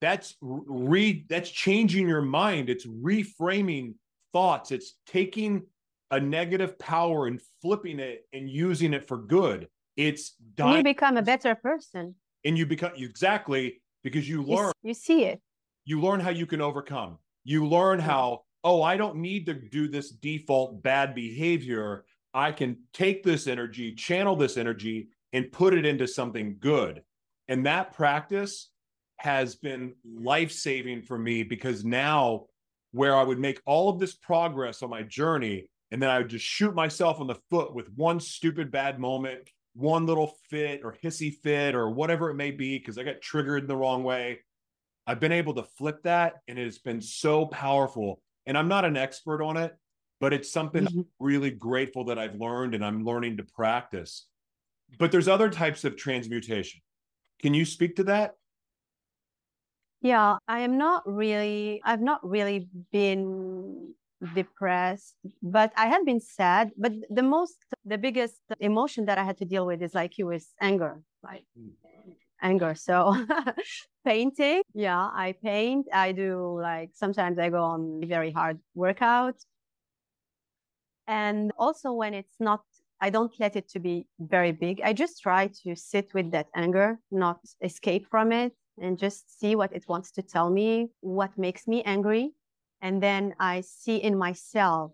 that's 0.00 0.36
re 0.40 1.24
that's 1.28 1.50
changing 1.50 2.08
your 2.08 2.22
mind. 2.22 2.70
It's 2.70 2.86
reframing 2.86 3.94
thoughts. 4.32 4.70
It's 4.70 4.94
taking 5.06 5.66
a 6.10 6.20
negative 6.20 6.78
power 6.78 7.26
and 7.26 7.40
flipping 7.60 7.98
it 7.98 8.26
and 8.32 8.48
using 8.48 8.94
it 8.94 9.06
for 9.06 9.18
good. 9.18 9.68
It's 9.96 10.32
dying. 10.54 10.78
you 10.78 10.82
become 10.84 11.16
a 11.16 11.22
better 11.22 11.54
person. 11.54 12.14
And 12.44 12.56
you 12.56 12.66
become 12.66 12.92
exactly 12.96 13.82
because 14.04 14.28
you 14.28 14.42
learn 14.42 14.72
you 14.82 14.94
see 14.94 15.24
it. 15.24 15.40
You 15.84 16.00
learn 16.00 16.20
how 16.20 16.30
you 16.30 16.46
can 16.46 16.60
overcome 16.60 17.18
you 17.46 17.64
learn 17.64 18.00
how, 18.00 18.42
oh, 18.64 18.82
I 18.82 18.96
don't 18.96 19.18
need 19.18 19.46
to 19.46 19.54
do 19.54 19.86
this 19.86 20.10
default 20.10 20.82
bad 20.82 21.14
behavior. 21.14 22.04
I 22.34 22.50
can 22.50 22.78
take 22.92 23.22
this 23.22 23.46
energy, 23.46 23.94
channel 23.94 24.34
this 24.34 24.56
energy, 24.56 25.10
and 25.32 25.52
put 25.52 25.72
it 25.72 25.86
into 25.86 26.08
something 26.08 26.56
good. 26.58 27.02
And 27.46 27.64
that 27.64 27.94
practice 27.94 28.70
has 29.18 29.54
been 29.54 29.94
life 30.04 30.50
saving 30.50 31.02
for 31.02 31.16
me 31.16 31.44
because 31.44 31.84
now, 31.84 32.46
where 32.90 33.14
I 33.14 33.22
would 33.22 33.38
make 33.38 33.60
all 33.64 33.88
of 33.88 34.00
this 34.00 34.14
progress 34.14 34.82
on 34.82 34.90
my 34.90 35.02
journey, 35.02 35.68
and 35.92 36.02
then 36.02 36.10
I 36.10 36.18
would 36.18 36.28
just 36.28 36.44
shoot 36.44 36.74
myself 36.74 37.20
on 37.20 37.28
the 37.28 37.38
foot 37.48 37.72
with 37.76 37.92
one 37.94 38.18
stupid 38.18 38.72
bad 38.72 38.98
moment, 38.98 39.48
one 39.74 40.04
little 40.04 40.34
fit 40.50 40.80
or 40.82 40.96
hissy 41.00 41.32
fit 41.32 41.76
or 41.76 41.90
whatever 41.90 42.28
it 42.28 42.34
may 42.34 42.50
be, 42.50 42.76
because 42.76 42.98
I 42.98 43.04
got 43.04 43.20
triggered 43.20 43.62
in 43.62 43.68
the 43.68 43.76
wrong 43.76 44.02
way. 44.02 44.40
I've 45.06 45.20
been 45.20 45.32
able 45.32 45.54
to 45.54 45.62
flip 45.62 46.02
that 46.02 46.34
and 46.48 46.58
it 46.58 46.64
has 46.64 46.78
been 46.78 47.00
so 47.00 47.46
powerful. 47.46 48.20
And 48.46 48.58
I'm 48.58 48.68
not 48.68 48.84
an 48.84 48.96
expert 48.96 49.42
on 49.42 49.56
it, 49.56 49.76
but 50.20 50.32
it's 50.32 50.50
something 50.50 50.84
mm-hmm. 50.84 51.00
I'm 51.00 51.06
really 51.20 51.50
grateful 51.50 52.04
that 52.06 52.18
I've 52.18 52.34
learned 52.34 52.74
and 52.74 52.84
I'm 52.84 53.04
learning 53.04 53.36
to 53.36 53.44
practice. 53.44 54.26
But 54.98 55.12
there's 55.12 55.28
other 55.28 55.50
types 55.50 55.84
of 55.84 55.96
transmutation. 55.96 56.80
Can 57.40 57.54
you 57.54 57.64
speak 57.64 57.96
to 57.96 58.04
that? 58.04 58.34
Yeah, 60.00 60.36
I 60.46 60.60
am 60.60 60.78
not 60.78 61.02
really, 61.06 61.80
I've 61.84 62.00
not 62.00 62.26
really 62.26 62.68
been 62.92 63.94
depressed, 64.34 65.14
but 65.42 65.72
I 65.76 65.86
have 65.86 66.04
been 66.04 66.20
sad. 66.20 66.70
But 66.76 66.92
the 67.10 67.22
most, 67.22 67.56
the 67.84 67.98
biggest 67.98 68.40
emotion 68.60 69.06
that 69.06 69.18
I 69.18 69.24
had 69.24 69.38
to 69.38 69.44
deal 69.44 69.66
with 69.66 69.82
is 69.82 69.94
like 69.94 70.18
you 70.18 70.26
was 70.26 70.48
anger. 70.60 71.02
Like, 71.22 71.44
mm 71.58 71.70
anger. 72.42 72.74
So 72.74 73.14
painting, 74.04 74.62
yeah, 74.74 75.08
I 75.12 75.34
paint. 75.42 75.86
I 75.92 76.12
do 76.12 76.58
like 76.60 76.90
sometimes 76.94 77.38
I 77.38 77.50
go 77.50 77.62
on 77.62 78.02
very 78.06 78.30
hard 78.30 78.58
workout. 78.74 79.36
And 81.06 81.52
also 81.58 81.92
when 81.92 82.14
it's 82.14 82.36
not 82.40 82.62
I 83.00 83.10
don't 83.10 83.32
let 83.38 83.56
it 83.56 83.68
to 83.70 83.78
be 83.78 84.06
very 84.18 84.52
big. 84.52 84.80
I 84.82 84.92
just 84.92 85.20
try 85.22 85.50
to 85.64 85.76
sit 85.76 86.14
with 86.14 86.30
that 86.30 86.46
anger, 86.56 86.98
not 87.10 87.40
escape 87.60 88.06
from 88.10 88.32
it 88.32 88.54
and 88.80 88.98
just 88.98 89.38
see 89.38 89.54
what 89.54 89.72
it 89.74 89.84
wants 89.86 90.10
to 90.12 90.22
tell 90.22 90.50
me, 90.50 90.88
what 91.00 91.36
makes 91.36 91.66
me 91.66 91.82
angry. 91.82 92.32
And 92.80 93.02
then 93.02 93.34
I 93.38 93.60
see 93.62 93.96
in 93.96 94.16
myself 94.16 94.92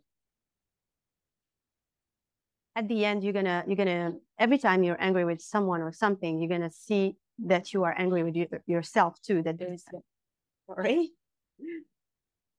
at 2.74 2.88
the 2.88 3.04
end 3.04 3.22
you're 3.22 3.32
gonna 3.32 3.64
you're 3.66 3.76
gonna 3.76 4.12
every 4.38 4.58
time 4.58 4.82
you're 4.82 5.00
angry 5.00 5.24
with 5.24 5.40
someone 5.40 5.82
or 5.82 5.92
something 5.92 6.38
you're 6.38 6.48
gonna 6.48 6.70
see 6.70 7.16
that 7.46 7.72
you 7.72 7.84
are 7.84 7.94
angry 7.96 8.22
with 8.22 8.36
you, 8.36 8.46
yourself 8.66 9.20
too 9.22 9.42
that 9.42 9.58
there 9.58 9.72
is 9.72 9.84
sorry 10.66 11.12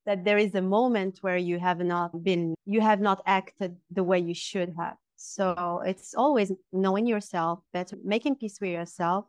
that 0.06 0.26
there 0.26 0.38
is 0.38 0.54
a 0.56 0.62
moment 0.62 1.19
where 1.22 1.38
you 1.38 1.60
have 1.60 1.80
not 1.80 2.24
been 2.24 2.56
you 2.65 2.82
have 2.82 3.00
not 3.00 3.22
acted 3.26 3.78
the 3.91 4.04
way 4.04 4.19
you 4.19 4.34
should 4.34 4.74
have. 4.78 4.98
So 5.15 5.82
it's 5.86 6.13
always 6.13 6.52
knowing 6.74 7.06
yourself 7.06 7.60
better 7.72 7.98
making 8.04 8.36
peace 8.36 8.60
with 8.60 8.72
yourself 8.72 9.26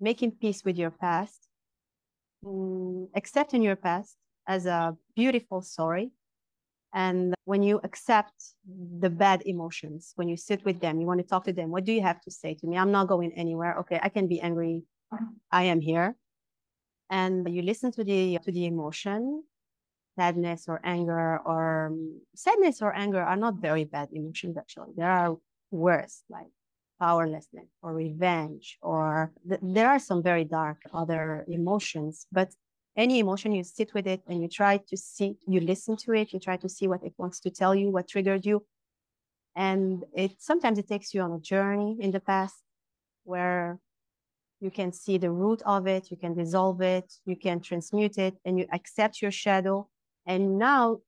making 0.00 0.32
peace 0.32 0.64
with 0.64 0.76
your 0.76 0.90
past 0.90 1.48
mm, 2.44 3.08
accepting 3.14 3.62
your 3.62 3.76
past 3.76 4.16
as 4.46 4.66
a 4.66 4.96
beautiful 5.16 5.62
story 5.62 6.12
and 6.94 7.34
when 7.44 7.62
you 7.62 7.80
accept 7.82 8.54
the 9.00 9.10
bad 9.10 9.42
emotions, 9.44 10.12
when 10.14 10.28
you 10.28 10.36
sit 10.36 10.64
with 10.64 10.80
them, 10.80 11.00
you 11.00 11.06
want 11.06 11.20
to 11.20 11.26
talk 11.26 11.44
to 11.44 11.52
them, 11.52 11.70
what 11.70 11.84
do 11.84 11.92
you 11.92 12.00
have 12.00 12.20
to 12.22 12.30
say 12.30 12.54
to 12.54 12.66
me? 12.66 12.78
I'm 12.78 12.92
not 12.92 13.08
going 13.08 13.32
anywhere. 13.32 13.76
Okay, 13.80 13.98
I 14.00 14.08
can 14.08 14.28
be 14.28 14.40
angry. 14.40 14.84
I 15.50 15.64
am 15.64 15.80
here. 15.80 16.14
And 17.10 17.46
you 17.52 17.62
listen 17.62 17.90
to 17.92 18.04
the 18.04 18.38
to 18.44 18.52
the 18.52 18.66
emotion, 18.66 19.42
sadness 20.16 20.66
or 20.68 20.80
anger 20.84 21.40
or 21.44 21.86
um, 21.86 22.20
sadness 22.34 22.80
or 22.80 22.94
anger 22.94 23.22
are 23.22 23.36
not 23.36 23.56
very 23.56 23.84
bad 23.84 24.08
emotions 24.12 24.56
actually. 24.56 24.92
There 24.96 25.10
are 25.10 25.36
worse 25.70 26.22
like 26.30 26.46
powerlessness 27.00 27.68
or 27.82 27.92
revenge 27.92 28.78
or 28.80 29.32
th- 29.48 29.60
there 29.62 29.90
are 29.90 29.98
some 29.98 30.22
very 30.22 30.44
dark 30.44 30.78
other 30.92 31.44
emotions 31.48 32.26
but 32.30 32.54
any 32.96 33.18
emotion 33.18 33.52
you 33.52 33.64
sit 33.64 33.92
with 33.94 34.06
it 34.06 34.22
and 34.28 34.40
you 34.40 34.48
try 34.48 34.76
to 34.76 34.96
see 34.96 35.36
you 35.46 35.60
listen 35.60 35.96
to 35.96 36.12
it 36.12 36.32
you 36.32 36.38
try 36.38 36.56
to 36.56 36.68
see 36.68 36.86
what 36.86 37.02
it 37.02 37.12
wants 37.18 37.40
to 37.40 37.50
tell 37.50 37.74
you 37.74 37.90
what 37.90 38.08
triggered 38.08 38.46
you. 38.46 38.64
And 39.56 40.04
it 40.14 40.32
sometimes 40.38 40.78
it 40.78 40.88
takes 40.88 41.14
you 41.14 41.20
on 41.22 41.32
a 41.32 41.40
journey 41.40 41.96
in 42.00 42.10
the 42.10 42.20
past 42.20 42.56
where 43.24 43.78
you 44.60 44.70
can 44.70 44.92
see 44.92 45.18
the 45.18 45.30
root 45.30 45.62
of 45.66 45.86
it 45.86 46.10
you 46.10 46.16
can 46.16 46.34
dissolve 46.34 46.80
it 46.80 47.12
you 47.26 47.36
can 47.36 47.60
transmute 47.60 48.18
it 48.18 48.34
and 48.44 48.58
you 48.58 48.66
accept 48.72 49.20
your 49.22 49.30
shadow. 49.30 49.88
And 50.26 50.58
now 50.58 50.98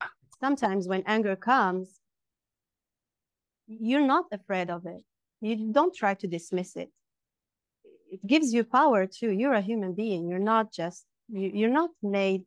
sometimes 0.40 0.88
when 0.88 1.02
anger 1.06 1.36
comes 1.36 2.00
you're 3.66 4.06
not 4.06 4.26
afraid 4.32 4.70
of 4.70 4.86
it. 4.86 5.02
You 5.40 5.72
don't 5.72 5.94
try 5.94 6.14
to 6.14 6.26
dismiss 6.26 6.76
it. 6.76 6.90
It 8.10 8.24
gives 8.26 8.54
you 8.54 8.64
power 8.64 9.06
too. 9.06 9.30
You're 9.30 9.54
a 9.54 9.60
human 9.60 9.92
being. 9.94 10.28
You're 10.28 10.38
not 10.38 10.72
just 10.72 11.04
you, 11.28 11.66
are 11.66 11.70
not 11.70 11.90
made 12.02 12.44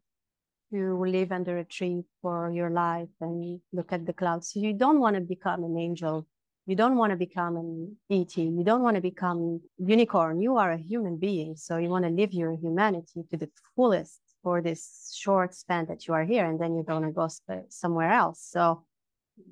to 0.71 1.03
live 1.03 1.31
under 1.31 1.57
a 1.57 1.63
tree 1.63 2.03
for 2.21 2.51
your 2.51 2.69
life 2.69 3.09
and 3.21 3.59
look 3.73 3.91
at 3.91 4.05
the 4.05 4.13
clouds. 4.13 4.55
You 4.55 4.73
don't 4.73 4.99
want 4.99 5.15
to 5.15 5.21
become 5.21 5.63
an 5.63 5.77
angel. 5.77 6.27
You 6.65 6.75
don't 6.75 6.97
want 6.97 7.11
to 7.11 7.17
become 7.17 7.57
an 7.57 7.97
ET. 8.11 8.37
You 8.37 8.63
don't 8.63 8.83
want 8.83 8.95
to 8.95 9.01
become 9.01 9.61
unicorn. 9.79 10.39
You 10.39 10.57
are 10.57 10.71
a 10.71 10.77
human 10.77 11.17
being. 11.17 11.55
So 11.55 11.77
you 11.77 11.89
want 11.89 12.05
to 12.05 12.11
live 12.11 12.33
your 12.33 12.55
humanity 12.55 13.23
to 13.31 13.37
the 13.37 13.49
fullest 13.75 14.21
for 14.43 14.61
this 14.61 15.11
short 15.17 15.55
span 15.55 15.87
that 15.87 16.07
you 16.07 16.13
are 16.13 16.23
here. 16.23 16.45
And 16.45 16.59
then 16.59 16.75
you're 16.75 16.83
going 16.83 17.03
to 17.03 17.11
go 17.11 17.27
somewhere 17.69 18.11
else. 18.11 18.45
So 18.47 18.85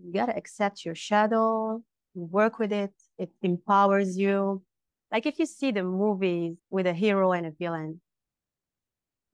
you 0.04 0.14
got 0.14 0.28
to 0.28 0.38
accept 0.38 0.86
your 0.86 0.96
shadow, 0.96 1.82
work 2.14 2.60
with 2.60 2.72
it. 2.72 2.94
It 3.18 3.32
empowers 3.42 4.16
you. 4.18 4.62
Like 5.12 5.26
if 5.26 5.40
you 5.40 5.48
see 5.48 5.72
the 5.72 5.84
movies 5.84 6.58
with 6.70 6.86
a 6.86 6.94
hero 6.94 7.32
and 7.32 7.48
a 7.48 7.52
villain, 7.52 8.00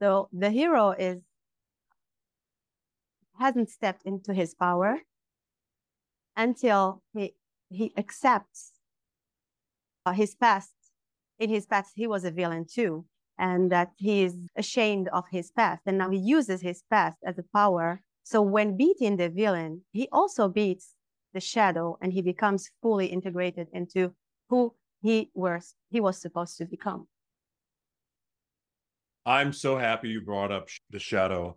so 0.04 0.28
the 0.34 0.50
hero 0.50 0.90
is 0.90 1.22
hasn't 3.38 3.70
stepped 3.70 4.02
into 4.04 4.34
his 4.34 4.54
power 4.54 4.98
until 6.36 7.02
he 7.14 7.34
he 7.70 7.90
accepts 7.96 8.72
uh, 10.04 10.12
his 10.12 10.34
past. 10.34 10.74
In 11.38 11.48
his 11.48 11.64
past, 11.64 11.92
he 11.96 12.06
was 12.06 12.22
a 12.24 12.30
villain 12.30 12.66
too. 12.78 13.06
and 13.36 13.72
that 13.72 13.90
he 13.96 14.22
is 14.22 14.34
ashamed 14.54 15.08
of 15.08 15.24
his 15.36 15.50
past. 15.50 15.82
And 15.86 15.98
now 15.98 16.10
he 16.10 16.18
uses 16.36 16.60
his 16.60 16.84
past 16.88 17.18
as 17.26 17.36
a 17.38 17.48
power. 17.60 18.00
So 18.22 18.38
when 18.42 18.76
beating 18.76 19.16
the 19.16 19.28
villain, 19.28 19.82
he 19.90 20.06
also 20.12 20.48
beats 20.48 20.94
the 21.32 21.40
shadow 21.40 21.98
and 22.00 22.12
he 22.12 22.22
becomes 22.22 22.70
fully 22.82 23.06
integrated 23.06 23.66
into 23.72 24.12
who 24.50 24.74
he 25.02 25.30
was 25.34 25.74
he 25.94 26.00
was 26.00 26.16
supposed 26.20 26.58
to 26.58 26.66
become. 26.66 27.08
I'm 29.26 29.52
so 29.52 29.78
happy 29.78 30.08
you 30.08 30.20
brought 30.20 30.52
up 30.52 30.68
the 30.90 30.98
shadow. 30.98 31.56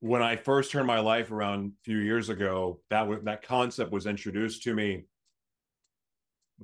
When 0.00 0.22
I 0.22 0.36
first 0.36 0.70
turned 0.70 0.86
my 0.86 1.00
life 1.00 1.30
around 1.30 1.72
a 1.72 1.84
few 1.84 1.98
years 1.98 2.28
ago, 2.28 2.80
that 2.90 3.00
w- 3.00 3.22
that 3.24 3.42
concept 3.42 3.92
was 3.92 4.06
introduced 4.06 4.62
to 4.62 4.74
me, 4.74 5.04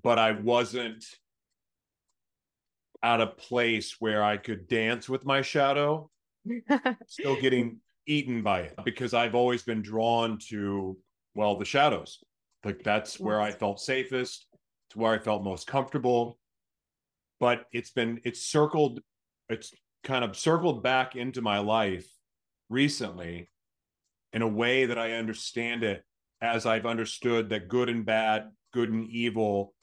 but 0.02 0.18
I 0.18 0.32
wasn't 0.32 1.04
at 3.02 3.20
a 3.20 3.26
place 3.26 3.96
where 3.98 4.22
I 4.22 4.36
could 4.36 4.68
dance 4.68 5.08
with 5.08 5.24
my 5.24 5.42
shadow, 5.42 6.10
still 7.06 7.40
getting 7.40 7.80
eaten 8.06 8.42
by 8.42 8.60
it 8.60 8.74
because 8.84 9.14
I've 9.14 9.34
always 9.34 9.62
been 9.62 9.82
drawn 9.82 10.38
to 10.48 10.98
well 11.34 11.56
the 11.56 11.64
shadows. 11.64 12.22
Like 12.64 12.82
that's 12.82 13.18
where 13.18 13.40
I 13.40 13.52
felt 13.52 13.80
safest, 13.80 14.46
to 14.90 14.98
where 14.98 15.12
I 15.12 15.18
felt 15.18 15.42
most 15.42 15.66
comfortable. 15.66 16.38
But 17.38 17.64
it's 17.72 17.90
been 17.90 18.20
it's 18.24 18.42
circled 18.42 19.00
it's 19.50 19.74
kind 20.04 20.24
of 20.24 20.36
circled 20.36 20.82
back 20.82 21.16
into 21.16 21.42
my 21.42 21.58
life 21.58 22.08
recently 22.68 23.48
in 24.32 24.42
a 24.42 24.48
way 24.48 24.86
that 24.86 24.98
I 24.98 25.12
understand 25.12 25.82
it 25.82 26.04
as 26.40 26.64
I've 26.64 26.86
understood 26.86 27.50
that 27.50 27.68
good 27.68 27.88
and 27.88 28.06
bad, 28.06 28.50
good 28.72 28.90
and 28.90 29.08
evil 29.10 29.74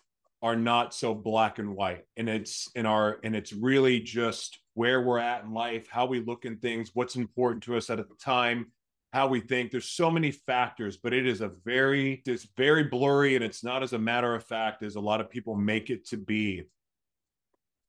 are 0.42 0.56
not 0.56 0.94
so 0.94 1.14
black 1.14 1.60
and 1.60 1.76
white. 1.76 2.06
And 2.16 2.30
it's 2.30 2.70
in 2.76 2.86
our 2.86 3.20
and 3.24 3.36
it's 3.36 3.54
really 3.54 4.00
just 4.00 4.60
where 4.74 5.02
we're 5.02 5.20
at 5.20 5.44
in 5.44 5.54
life, 5.54 5.88
how 5.90 6.06
we 6.06 6.22
look 6.22 6.46
in 6.46 6.58
things, 6.58 6.92
what's 6.94 7.16
important 7.16 7.64
to 7.64 7.76
us 7.76 7.90
at 7.90 7.98
the 7.98 8.16
time, 8.24 8.72
how 9.14 9.28
we 9.28 9.40
think. 9.42 9.72
There's 9.72 9.90
so 9.90 10.10
many 10.10 10.32
factors, 10.32 10.98
but 10.98 11.14
it 11.14 11.28
is 11.28 11.42
a 11.42 11.52
very 11.66 12.22
it's 12.26 12.48
very 12.56 12.84
blurry 12.84 13.36
and 13.36 13.44
it's 13.44 13.64
not 13.64 13.84
as 13.84 13.94
a 13.94 14.00
matter 14.00 14.34
of 14.34 14.44
fact 14.44 14.84
as 14.84 14.96
a 14.96 15.02
lot 15.02 15.22
of 15.22 15.30
people 15.30 15.56
make 15.56 15.90
it 15.90 16.08
to 16.08 16.18
be. 16.18 16.64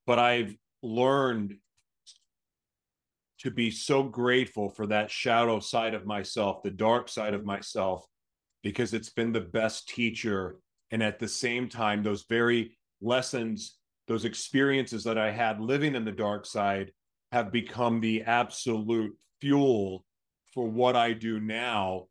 But 0.06 0.18
I've 0.18 0.56
learned 0.82 1.56
to 3.40 3.51
be 3.51 3.70
so 3.70 4.03
grateful 4.03 4.68
for 4.68 4.87
that 4.87 5.11
shadow 5.11 5.61
side 5.61 5.94
of 5.94 6.07
myself, 6.07 6.62
the 6.62 6.70
dark 6.70 7.09
side 7.09 7.35
of 7.35 7.44
myself, 7.44 8.05
because 8.62 8.92
it's 8.92 9.11
been 9.11 9.33
the 9.33 9.40
best 9.40 9.88
teacher. 9.88 10.57
And 10.90 11.03
at 11.03 11.18
the 11.18 11.29
same 11.29 11.68
time, 11.68 12.03
those 12.03 12.24
very 12.29 12.77
lessons, 13.01 13.77
those 14.09 14.24
experiences 14.24 15.05
that 15.05 15.18
I 15.18 15.31
had 15.31 15.61
living 15.61 15.94
in 15.94 16.05
the 16.05 16.12
dark 16.12 16.46
side 16.46 16.92
have 17.31 17.53
become 17.53 18.01
the 18.01 18.22
absolute 18.22 19.16
fuel 19.40 20.05
for 20.53 20.66
what 20.68 20.96
I 20.96 21.12
do 21.12 21.38
now. 21.38 22.07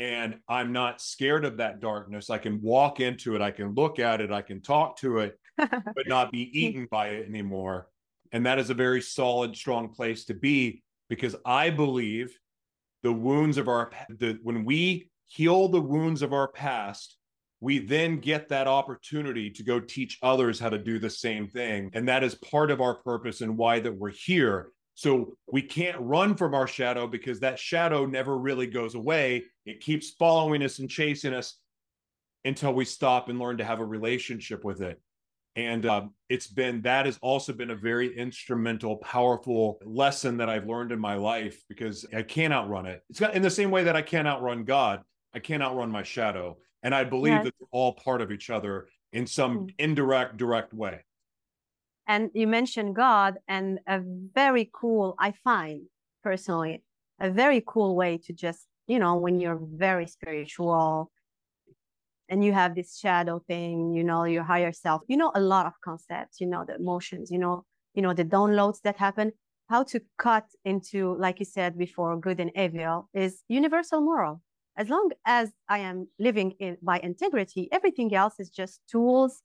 And 0.00 0.40
I'm 0.48 0.72
not 0.72 1.00
scared 1.00 1.44
of 1.44 1.58
that 1.58 1.78
darkness. 1.78 2.30
I 2.30 2.38
can 2.38 2.60
walk 2.60 2.98
into 2.98 3.36
it, 3.36 3.42
I 3.42 3.52
can 3.52 3.74
look 3.74 4.00
at 4.00 4.20
it, 4.20 4.32
I 4.32 4.42
can 4.42 4.60
talk 4.60 4.98
to 4.98 5.18
it, 5.18 5.38
but 5.56 6.08
not 6.08 6.32
be 6.32 6.50
eaten 6.58 6.88
by 6.90 7.10
it 7.10 7.28
anymore 7.28 7.88
and 8.34 8.44
that 8.46 8.58
is 8.58 8.68
a 8.68 8.74
very 8.74 9.00
solid, 9.00 9.56
strong 9.56 9.88
place 9.88 10.24
to 10.24 10.34
be 10.34 10.82
because 11.08 11.36
I 11.46 11.70
believe 11.70 12.36
the 13.04 13.12
wounds 13.12 13.58
of 13.58 13.68
our, 13.68 13.92
the, 14.08 14.40
when 14.42 14.64
we 14.64 15.08
heal 15.26 15.68
the 15.68 15.80
wounds 15.80 16.20
of 16.20 16.32
our 16.32 16.48
past, 16.48 17.16
we 17.60 17.78
then 17.78 18.18
get 18.18 18.48
that 18.48 18.66
opportunity 18.66 19.50
to 19.50 19.62
go 19.62 19.78
teach 19.78 20.18
others 20.20 20.58
how 20.58 20.68
to 20.68 20.78
do 20.78 20.98
the 20.98 21.08
same 21.08 21.46
thing. 21.46 21.92
And 21.94 22.08
that 22.08 22.24
is 22.24 22.34
part 22.34 22.72
of 22.72 22.80
our 22.80 22.96
purpose 22.96 23.40
and 23.40 23.56
why 23.56 23.78
that 23.78 23.96
we're 23.96 24.10
here. 24.10 24.70
So 24.96 25.36
we 25.52 25.62
can't 25.62 26.00
run 26.00 26.34
from 26.34 26.54
our 26.54 26.66
shadow 26.66 27.06
because 27.06 27.38
that 27.40 27.60
shadow 27.60 28.04
never 28.04 28.36
really 28.36 28.66
goes 28.66 28.96
away. 28.96 29.44
It 29.64 29.78
keeps 29.78 30.10
following 30.10 30.64
us 30.64 30.80
and 30.80 30.90
chasing 30.90 31.34
us 31.34 31.56
until 32.44 32.74
we 32.74 32.84
stop 32.84 33.28
and 33.28 33.38
learn 33.38 33.58
to 33.58 33.64
have 33.64 33.78
a 33.78 33.84
relationship 33.84 34.64
with 34.64 34.82
it 34.82 35.00
and 35.56 35.86
um, 35.86 36.14
it's 36.28 36.46
been 36.46 36.82
that 36.82 37.06
has 37.06 37.18
also 37.22 37.52
been 37.52 37.70
a 37.70 37.76
very 37.76 38.16
instrumental 38.16 38.96
powerful 38.96 39.78
lesson 39.84 40.36
that 40.36 40.48
i've 40.48 40.66
learned 40.66 40.92
in 40.92 40.98
my 40.98 41.14
life 41.14 41.62
because 41.68 42.04
i 42.14 42.22
can't 42.22 42.52
outrun 42.52 42.86
it 42.86 43.02
it's 43.08 43.20
got 43.20 43.34
in 43.34 43.42
the 43.42 43.50
same 43.50 43.70
way 43.70 43.84
that 43.84 43.96
i 43.96 44.02
can't 44.02 44.28
outrun 44.28 44.64
god 44.64 45.00
i 45.34 45.38
can't 45.38 45.62
outrun 45.62 45.90
my 45.90 46.02
shadow 46.02 46.56
and 46.82 46.94
i 46.94 47.04
believe 47.04 47.34
yes. 47.34 47.44
that 47.44 47.54
they're 47.58 47.68
all 47.70 47.92
part 47.92 48.20
of 48.20 48.32
each 48.32 48.50
other 48.50 48.88
in 49.12 49.26
some 49.26 49.58
mm-hmm. 49.58 49.66
indirect 49.78 50.36
direct 50.36 50.72
way 50.74 51.00
and 52.06 52.30
you 52.34 52.46
mentioned 52.46 52.94
god 52.96 53.36
and 53.48 53.78
a 53.86 54.00
very 54.34 54.70
cool 54.72 55.14
i 55.18 55.32
find 55.44 55.82
personally 56.22 56.82
a 57.20 57.30
very 57.30 57.62
cool 57.66 57.94
way 57.94 58.18
to 58.18 58.32
just 58.32 58.66
you 58.86 58.98
know 58.98 59.16
when 59.16 59.40
you're 59.40 59.60
very 59.62 60.06
spiritual 60.06 61.10
and 62.28 62.44
you 62.44 62.52
have 62.52 62.74
this 62.74 62.98
shadow 62.98 63.38
thing 63.46 63.92
you 63.94 64.04
know 64.04 64.24
your 64.24 64.42
higher 64.42 64.72
self 64.72 65.02
you 65.08 65.16
know 65.16 65.30
a 65.34 65.40
lot 65.40 65.66
of 65.66 65.72
concepts 65.84 66.40
you 66.40 66.46
know 66.46 66.64
the 66.66 66.74
emotions 66.76 67.30
you 67.30 67.38
know 67.38 67.64
you 67.94 68.02
know 68.02 68.12
the 68.12 68.24
downloads 68.24 68.80
that 68.82 68.96
happen. 68.96 69.32
How 69.68 69.82
to 69.84 70.00
cut 70.18 70.44
into 70.64 71.16
like 71.16 71.38
you 71.38 71.46
said 71.46 71.78
before 71.78 72.18
good 72.18 72.38
and 72.38 72.50
evil 72.54 73.08
is 73.14 73.42
universal 73.48 74.02
moral. 74.02 74.42
As 74.76 74.88
long 74.88 75.10
as 75.24 75.52
i 75.68 75.78
am 75.78 76.08
living 76.18 76.50
in 76.58 76.76
by 76.82 76.98
integrity 76.98 77.68
everything 77.72 78.14
else 78.14 78.34
is 78.38 78.50
just 78.50 78.80
tools. 78.90 79.42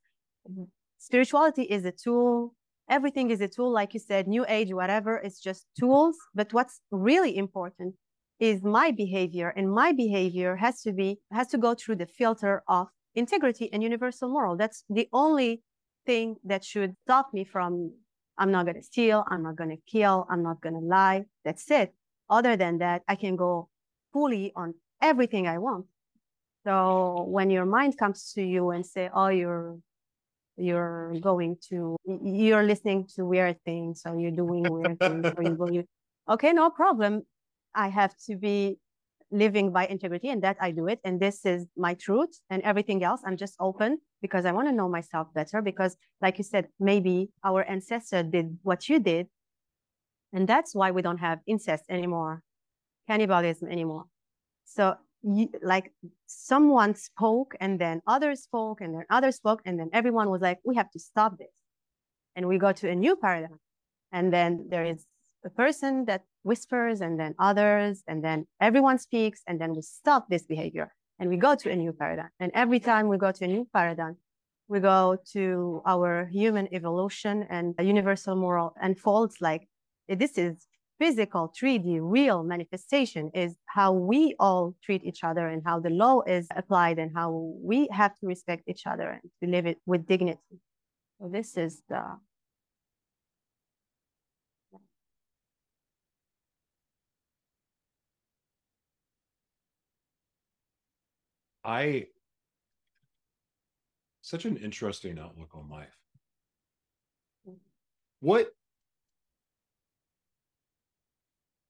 Mm-hmm. 0.50 0.63
Spirituality 0.98 1.63
is 1.63 1.86
a 1.86 1.94
tool. 1.94 2.54
Everything 2.89 3.30
is 3.30 3.39
a 3.39 3.48
tool 3.48 3.72
like 3.72 3.94
you 3.94 4.00
said 4.00 4.28
new 4.28 4.46
age 4.50 4.74
whatever 4.74 5.18
it's 5.18 5.39
just 5.39 5.65
tools. 5.80 6.18
But 6.36 6.52
what's 6.54 6.82
really 6.92 7.38
important 7.38 7.96
is 8.39 8.63
my 8.63 8.91
behavior 8.91 9.49
and 9.56 9.71
my 9.71 9.91
behavior 9.91 10.56
has 10.56 10.82
to 10.82 10.93
be 10.93 11.19
has 11.32 11.47
to 11.47 11.58
go 11.58 11.75
through 11.75 11.97
the 11.97 12.06
filter 12.06 12.63
of 12.67 12.88
integrity 13.15 13.71
and 13.73 13.84
universal 13.84 14.30
moral. 14.30 14.56
That's 14.56 14.84
the 14.89 15.10
only 15.12 15.62
thing 16.06 16.38
that 16.45 16.63
should 16.63 16.95
stop 17.04 17.34
me 17.34 17.43
from 17.43 17.91
i'm 18.38 18.52
not 18.52 18.65
going 18.65 18.78
to 18.78 18.82
steal 18.82 19.25
i'm 19.30 19.43
not 19.43 19.58
going 19.58 19.69
to 19.69 19.82
kill 19.86 20.25
i'm 20.30 20.41
not 20.41 20.62
going 20.62 20.73
to 20.73 20.80
lie. 20.80 21.25
That's 21.43 21.69
it. 21.69 21.93
Other 22.30 22.56
than 22.56 22.78
that 22.78 23.04
i 23.08 23.15
can 23.15 23.36
go 23.36 23.69
fully 24.13 24.54
on 24.56 24.73
everything 25.02 25.47
i 25.47 25.58
want. 25.58 25.86
So 26.65 27.25
when 27.28 27.49
your 27.49 27.65
mind 27.65 27.97
comes 27.97 28.32
to 28.34 28.41
you 28.41 28.69
and 28.69 28.86
say 28.86 29.10
oh 29.13 29.28
you're 29.28 29.78
you're 30.56 31.13
going 31.19 31.58
to 31.69 31.97
you're 32.23 32.63
listening 32.63 33.08
to 33.15 33.25
weird 33.25 33.58
things 33.63 34.04
or 34.06 34.17
you're 34.19 34.32
doing 34.32 34.63
weird 34.63 34.99
things 34.99 35.25
or 35.36 35.43
you, 35.43 35.58
you 35.71 35.84
okay 36.30 36.54
no 36.54 36.69
problem 36.69 37.23
I 37.75 37.89
have 37.89 38.15
to 38.27 38.36
be 38.36 38.77
living 39.32 39.71
by 39.71 39.86
integrity 39.86 40.29
and 40.29 40.41
that 40.43 40.58
I 40.60 40.71
do 40.71 40.88
it. 40.88 40.99
And 41.03 41.19
this 41.19 41.45
is 41.45 41.67
my 41.77 41.93
truth 41.93 42.39
and 42.49 42.62
everything 42.63 43.03
else. 43.03 43.21
I'm 43.25 43.38
just 43.38 43.55
open 43.60 43.99
because 44.21 44.45
I 44.45 44.51
want 44.51 44.67
to 44.67 44.73
know 44.73 44.89
myself 44.89 45.27
better. 45.34 45.62
Because, 45.62 45.95
like 46.21 46.38
you 46.38 46.43
said, 46.43 46.67
maybe 46.79 47.29
our 47.43 47.63
ancestor 47.63 48.23
did 48.23 48.58
what 48.63 48.89
you 48.89 48.99
did. 48.99 49.27
And 50.34 50.47
that's 50.47 50.75
why 50.75 50.91
we 50.91 51.01
don't 51.01 51.19
have 51.19 51.39
incest 51.47 51.86
anymore, 51.89 52.43
cannibalism 53.08 53.69
anymore. 53.69 54.05
So, 54.65 54.95
you, 55.21 55.49
like 55.62 55.91
someone 56.27 56.95
spoke 56.95 57.53
and 57.60 57.79
then 57.79 58.01
others 58.08 58.43
spoke 58.43 58.79
and 58.82 58.93
then 58.95 59.03
others 59.10 59.36
spoke. 59.36 59.62
And 59.65 59.79
then 59.79 59.89
everyone 59.93 60.29
was 60.29 60.41
like, 60.41 60.60
we 60.63 60.75
have 60.75 60.89
to 60.91 60.99
stop 60.99 61.38
this. 61.38 61.53
And 62.36 62.47
we 62.47 62.58
go 62.58 62.71
to 62.71 62.89
a 62.89 62.95
new 62.95 63.15
paradigm. 63.15 63.60
And 64.12 64.32
then 64.34 64.67
there 64.69 64.86
is 64.86 65.05
a 65.45 65.49
person 65.49 66.05
that 66.05 66.23
whispers 66.43 67.02
and 67.02 67.19
then 67.19 67.36
others 67.39 68.04
and 68.08 68.23
then 68.23 68.45
everyone 68.62 68.97
speaks 68.97 69.41
and 69.47 69.60
then 69.60 69.75
we 69.75 69.82
stop 69.82 70.28
this 70.30 70.43
behavior 70.43 70.93
and 71.19 71.30
we 71.30 71.38
go 71.38 71.56
to 71.56 71.69
a 71.69 71.75
new 71.75 71.91
paradigm. 71.91 72.30
And 72.39 72.52
every 72.56 72.80
time 72.80 73.08
we 73.08 73.17
go 73.17 73.32
to 73.32 73.45
a 73.45 73.47
new 73.47 73.67
paradigm 73.73 74.17
we 74.69 74.80
go 74.80 75.17
to 75.34 75.82
our 75.86 76.28
human 76.32 76.73
evolution 76.73 77.45
and 77.49 77.73
a 77.80 77.84
universal 77.84 78.36
moral 78.36 78.73
unfolds 78.80 79.38
like 79.41 79.67
this 80.08 80.38
is 80.38 80.67
physical 80.99 81.52
3d 81.60 81.99
real 82.02 82.43
manifestation 82.43 83.32
is 83.34 83.56
how 83.65 83.91
we 83.91 84.36
all 84.39 84.75
treat 84.84 85.04
each 85.04 85.23
other 85.23 85.47
and 85.47 85.63
how 85.65 85.80
the 85.80 85.89
law 85.89 86.21
is 86.28 86.47
applied 86.56 86.99
and 86.99 87.12
how 87.15 87.32
we 87.63 87.88
have 87.91 88.15
to 88.19 88.28
respect 88.28 88.63
each 88.67 88.86
other 88.86 89.10
and 89.10 89.32
to 89.41 89.49
live 89.49 89.65
it 89.65 89.78
with 89.86 90.06
dignity. 90.06 90.60
So 91.19 91.30
this 91.30 91.58
is 91.58 91.82
the 91.89 92.04
I 101.63 102.08
such 104.22 104.45
an 104.45 104.58
interesting 104.58 105.17
outlook 105.17 105.50
on 105.56 105.69
life. 105.69 105.98
What 108.19 108.52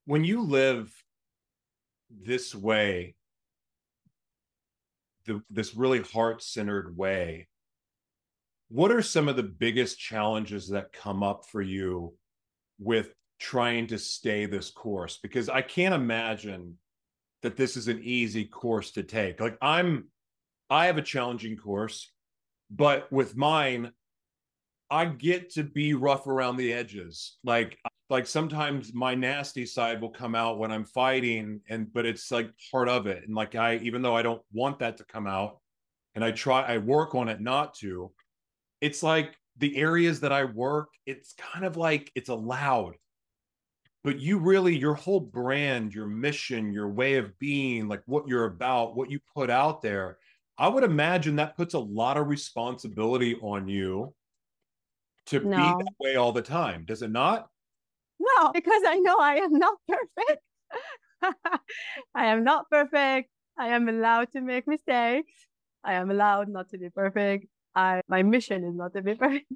when 0.06 0.24
you 0.24 0.42
live 0.42 0.92
this 2.10 2.56
way, 2.56 3.16
the, 5.26 5.42
this 5.50 5.76
really 5.76 6.02
heart 6.02 6.42
centered 6.42 6.98
way, 6.98 7.48
what 8.70 8.92
are 8.92 9.02
some 9.02 9.28
of 9.28 9.36
the 9.36 9.44
biggest 9.44 10.00
challenges 10.00 10.70
that 10.70 10.94
come 10.94 11.24
up 11.24 11.46
for 11.46 11.62
you 11.62 12.14
with 12.80 13.14
trying 13.40 13.88
to 13.88 14.00
stay 14.00 14.46
this 14.46 14.72
course? 14.72 15.18
Because 15.22 15.48
I 15.48 15.62
can't 15.62 15.94
imagine 15.94 16.78
that 17.42 17.58
this 17.58 17.78
is 17.78 17.88
an 17.88 18.02
easy 18.04 18.46
course 18.46 18.92
to 18.92 19.04
take. 19.04 19.40
Like 19.40 19.58
I'm 19.62 20.10
I 20.70 20.86
have 20.86 20.98
a 20.98 21.04
challenging 21.04 21.58
course, 21.58 22.12
but 22.70 23.12
with 23.12 23.36
mine 23.36 23.92
I 24.92 25.06
get 25.06 25.52
to 25.52 25.64
be 25.64 25.94
rough 25.94 26.28
around 26.28 26.58
the 26.58 26.74
edges. 26.74 27.38
Like 27.44 27.78
like 28.10 28.26
sometimes 28.26 28.94
my 28.94 29.14
nasty 29.14 29.66
side 29.66 30.02
will 30.02 30.10
come 30.10 30.34
out 30.34 30.58
when 30.58 30.72
I'm 30.72 30.86
fighting 30.86 31.62
and 31.70 31.92
but 31.94 32.06
it's 32.06 32.32
like 32.32 32.52
part 32.72 32.90
of 32.90 33.08
it. 33.08 33.24
And 33.26 33.36
like 33.36 33.56
I 33.56 33.78
even 33.78 34.02
though 34.02 34.16
I 34.16 34.24
don't 34.24 34.42
want 34.52 34.80
that 34.80 34.98
to 34.98 35.06
come 35.06 35.28
out 35.28 35.60
and 36.16 36.24
I 36.24 36.32
try 36.32 36.64
I 36.64 36.78
work 36.80 37.16
on 37.16 37.30
it 37.30 37.40
not 37.40 37.76
to, 37.76 38.12
it's 38.82 39.04
like 39.04 39.36
the 39.58 39.78
areas 39.78 40.22
that 40.22 40.32
I 40.32 40.46
work, 40.46 40.90
it's 41.06 41.34
kind 41.34 41.66
of 41.66 41.78
like 41.78 42.12
it's 42.16 42.30
allowed. 42.30 42.96
But 44.04 44.20
you 44.20 44.40
really, 44.40 44.78
your 44.78 44.96
whole 44.96 45.20
brand, 45.20 45.94
your 45.94 46.08
mission, 46.08 46.72
your 46.72 46.90
way 46.90 47.16
of 47.16 47.38
being, 47.38 47.88
like 47.88 48.02
what 48.06 48.28
you're 48.28 48.46
about, 48.46 48.96
what 48.96 49.12
you 49.12 49.20
put 49.36 49.50
out 49.50 49.82
there, 49.82 50.18
I 50.58 50.68
would 50.68 50.84
imagine 50.84 51.36
that 51.36 51.58
puts 51.58 51.74
a 51.74 51.80
lot 51.80 52.18
of 52.18 52.28
responsibility 52.28 53.36
on 53.42 53.68
you 53.68 54.14
to 55.28 55.40
no. 55.42 55.56
be 55.56 55.64
that 55.64 55.94
way 56.00 56.16
all 56.16 56.32
the 56.32 56.42
time. 56.42 56.86
Does 56.86 57.02
it 57.02 57.12
not? 57.12 57.48
No, 58.20 58.52
because 58.54 58.84
I 58.86 59.00
know 59.00 59.18
I 59.18 59.36
am 59.36 59.58
not 59.58 59.78
perfect. 59.88 60.42
I 62.16 62.26
am 62.28 62.44
not 62.44 62.70
perfect. 62.70 63.30
I 63.58 63.70
am 63.70 63.88
allowed 63.90 64.32
to 64.34 64.42
make 64.42 64.68
mistakes. 64.68 65.32
I 65.84 65.94
am 65.94 66.12
allowed 66.12 66.50
not 66.50 66.70
to 66.70 66.78
be 66.78 66.90
perfect. 66.90 67.48
I 67.76 68.02
my 68.08 68.24
mission 68.24 68.64
is 68.64 68.76
not 68.76 68.94
to 68.94 69.02
be 69.02 69.16
perfect. 69.24 69.52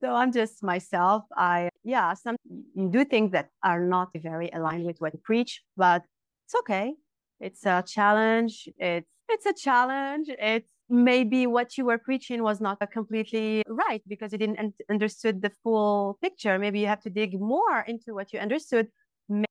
So 0.00 0.14
I'm 0.14 0.32
just 0.32 0.62
myself. 0.62 1.24
I 1.36 1.69
yeah, 1.84 2.14
some 2.14 2.36
you 2.74 2.88
do 2.90 3.04
things 3.04 3.32
that 3.32 3.48
are 3.62 3.80
not 3.80 4.08
very 4.14 4.50
aligned 4.52 4.84
with 4.84 5.00
what 5.00 5.14
you 5.14 5.20
preach, 5.22 5.62
but 5.76 6.02
it's 6.46 6.54
okay. 6.60 6.94
It's 7.40 7.64
a 7.64 7.82
challenge. 7.86 8.68
It's 8.78 9.08
it's 9.28 9.46
a 9.46 9.54
challenge. 9.54 10.28
It's 10.28 10.70
maybe 10.90 11.46
what 11.46 11.78
you 11.78 11.84
were 11.84 11.98
preaching 11.98 12.42
was 12.42 12.60
not 12.60 12.78
completely 12.90 13.62
right 13.68 14.02
because 14.08 14.32
you 14.32 14.38
didn't 14.38 14.58
un- 14.58 14.74
understood 14.90 15.40
the 15.40 15.50
full 15.62 16.18
picture 16.20 16.58
maybe 16.58 16.80
you 16.80 16.88
have 16.88 17.00
to 17.00 17.08
dig 17.08 17.40
more 17.40 17.84
into 17.86 18.12
what 18.12 18.32
you 18.32 18.40
understood 18.40 18.88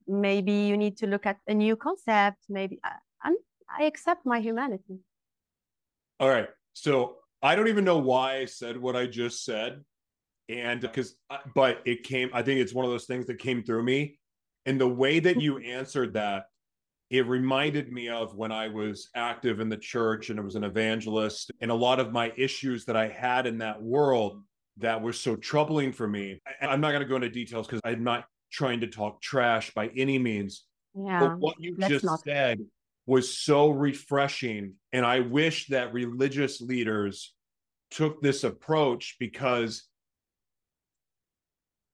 maybe 0.06 0.52
you 0.52 0.76
need 0.76 0.98
to 0.98 1.08
look 1.08 1.26
at 1.26 1.38
a 1.48 1.54
new 1.54 1.78
concept 1.78 2.39
maybe 2.50 2.78
I, 2.84 3.32
I 3.70 3.84
accept 3.86 4.26
my 4.26 4.42
humanity 4.42 5.00
all 6.20 6.28
right 6.28 6.50
so 6.74 7.15
i 7.42 7.56
don't 7.56 7.70
even 7.70 7.86
know 7.86 8.00
why 8.00 8.39
i 8.39 8.46
said 8.46 8.76
what 8.76 8.98
i 8.98 9.06
just 9.06 9.46
said 9.46 9.82
and 10.50 10.82
because 10.82 11.16
uh, 11.30 11.38
but 11.56 11.80
it 11.86 12.04
came 12.04 12.30
i 12.34 12.42
think 12.42 12.60
it's 12.60 12.74
one 12.74 12.84
of 12.84 12.92
those 12.92 13.06
things 13.06 13.26
that 13.28 13.40
came 13.40 13.64
through 13.64 13.84
me 13.84 14.18
and 14.66 14.80
the 14.80 14.88
way 14.88 15.20
that 15.20 15.36
hmm. 15.36 15.42
you 15.42 15.58
answered 15.60 16.14
that 16.14 16.46
it 17.10 17.28
reminded 17.28 17.92
me 17.92 18.08
of 18.08 18.36
when 18.36 18.52
I 18.52 18.68
was 18.68 19.10
active 19.16 19.60
in 19.60 19.68
the 19.68 19.78
church 19.78 20.30
and 20.30 20.40
I 20.40 20.44
was 20.44 20.56
an 20.56 20.64
evangelist 20.64 21.52
and 21.60 21.72
a 21.72 21.76
lot 21.76 22.00
of 22.00 22.12
my 22.12 22.32
issues 22.38 22.86
that 22.86 22.96
I 22.96 23.08
had 23.08 23.48
in 23.48 23.58
that 23.60 23.82
world 23.82 24.44
that 24.78 25.02
were 25.02 25.14
so 25.14 25.36
troubling 25.36 25.92
for 25.92 26.08
me. 26.08 26.40
I'm 26.62 26.80
not 26.80 26.92
going 26.92 27.02
to 27.02 27.08
go 27.08 27.16
into 27.16 27.30
details 27.30 27.66
because 27.66 27.82
I'm 27.84 28.04
not 28.04 28.26
trying 28.52 28.82
to 28.82 28.88
talk 28.88 29.22
trash 29.22 29.74
by 29.74 29.90
any 29.98 30.20
means. 30.20 30.66
Yeah. 30.94 31.20
But 31.20 31.40
what 31.40 31.56
you 31.60 31.78
just 31.78 32.06
not- 32.06 32.22
said 32.22 32.60
was 33.08 33.36
so 33.36 33.70
refreshing. 33.70 34.74
And 34.94 35.04
I 35.04 35.22
wish 35.22 35.68
that 35.68 35.94
religious 35.94 36.62
leaders 36.62 37.34
took 37.90 38.22
this 38.22 38.44
approach 38.44 39.16
because 39.20 39.88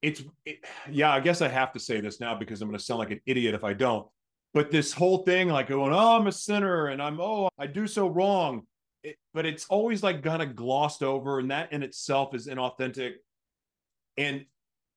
it's, 0.02 0.24
it, 0.46 0.58
yeah, 0.92 1.12
I 1.12 1.20
guess 1.20 1.42
I 1.42 1.48
have 1.48 1.72
to 1.74 1.80
say 1.80 2.02
this 2.02 2.20
now 2.20 2.36
because 2.36 2.62
I'm 2.62 2.68
going 2.68 2.78
to 2.78 2.84
sound 2.84 3.00
like 3.00 3.12
an 3.12 3.22
idiot 3.26 3.56
if 3.56 3.64
I 3.64 3.74
don't 3.74 4.08
but 4.56 4.72
this 4.72 4.94
whole 4.94 5.18
thing, 5.20 5.50
like 5.50 5.68
going, 5.68 5.94
oh, 5.94 6.16
I'm 6.16 6.28
a 6.28 6.32
sinner 6.32 6.88
and 6.88 7.02
I'm, 7.02 7.20
oh, 7.20 7.50
I 7.60 7.68
do 7.68 7.88
so 7.88 8.08
wrong. 8.08 8.66
It, 9.04 9.18
but 9.34 9.46
it's 9.46 9.66
always 9.66 10.02
like 10.02 10.24
kind 10.24 10.42
of 10.42 10.56
glossed 10.56 11.04
over, 11.04 11.40
and 11.40 11.52
that 11.52 11.74
in 11.74 11.84
itself 11.84 12.34
is 12.34 12.48
inauthentic. 12.48 13.16
And 14.18 14.46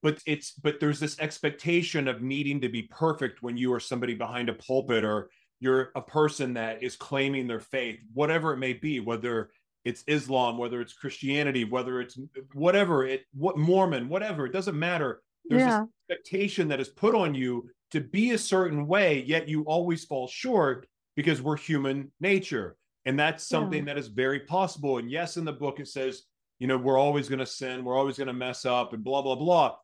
but 0.00 0.22
it's 0.26 0.52
but 0.52 0.78
there's 0.78 1.00
this 1.00 1.18
expectation 1.18 2.06
of 2.06 2.22
needing 2.22 2.60
to 2.60 2.68
be 2.68 2.82
perfect 2.82 3.42
when 3.42 3.56
you 3.56 3.72
are 3.72 3.80
somebody 3.80 4.14
behind 4.14 4.48
a 4.48 4.54
pulpit 4.54 5.04
or 5.04 5.28
you're 5.58 5.90
a 5.96 6.02
person 6.02 6.54
that 6.54 6.84
is 6.84 6.94
claiming 6.94 7.48
their 7.48 7.58
faith, 7.58 7.98
whatever 8.14 8.52
it 8.52 8.58
may 8.58 8.74
be, 8.74 9.00
whether 9.00 9.50
it's 9.84 10.04
Islam, 10.06 10.58
whether 10.58 10.80
it's 10.80 10.92
Christianity, 10.92 11.64
whether 11.64 12.00
it's 12.00 12.18
whatever 12.52 13.06
it 13.06 13.24
what 13.34 13.56
Mormon, 13.56 14.08
whatever, 14.08 14.46
it 14.46 14.52
doesn't 14.52 14.78
matter. 14.78 15.22
There's 15.48 15.62
yeah. 15.62 15.80
this 15.80 16.16
expectation 16.16 16.68
that 16.68 16.80
is 16.80 16.88
put 16.88 17.14
on 17.14 17.34
you 17.34 17.70
to 17.92 18.00
be 18.00 18.32
a 18.32 18.38
certain 18.38 18.86
way, 18.86 19.22
yet 19.26 19.48
you 19.48 19.62
always 19.62 20.04
fall 20.04 20.28
short 20.28 20.86
because 21.16 21.40
we're 21.40 21.56
human 21.56 22.12
nature. 22.20 22.76
And 23.06 23.18
that's 23.18 23.44
something 23.44 23.86
yeah. 23.86 23.94
that 23.94 23.98
is 23.98 24.08
very 24.08 24.40
possible. 24.40 24.98
And 24.98 25.10
yes, 25.10 25.38
in 25.38 25.44
the 25.44 25.52
book, 25.52 25.80
it 25.80 25.88
says, 25.88 26.24
you 26.58 26.66
know, 26.66 26.76
we're 26.76 26.98
always 26.98 27.28
going 27.28 27.38
to 27.38 27.46
sin, 27.46 27.84
we're 27.84 27.96
always 27.96 28.18
going 28.18 28.26
to 28.26 28.34
mess 28.34 28.66
up, 28.66 28.92
and 28.92 29.02
blah, 29.02 29.22
blah, 29.22 29.36
blah. 29.36 29.76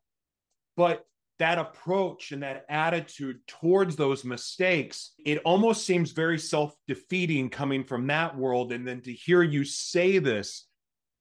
But 0.77 1.07
that 1.39 1.59
approach 1.59 2.33
and 2.33 2.43
that 2.43 2.65
attitude 2.69 3.41
towards 3.47 3.97
those 3.97 4.25
mistakes, 4.25 5.13
it 5.25 5.41
almost 5.45 5.85
seems 5.85 6.13
very 6.13 6.39
self 6.39 6.75
defeating 6.87 7.51
coming 7.51 7.85
from 7.85 8.07
that 8.07 8.37
world. 8.37 8.73
And 8.73 8.87
then 8.87 9.01
to 9.03 9.13
hear 9.13 9.43
you 9.43 9.65
say 9.65 10.19
this, 10.19 10.67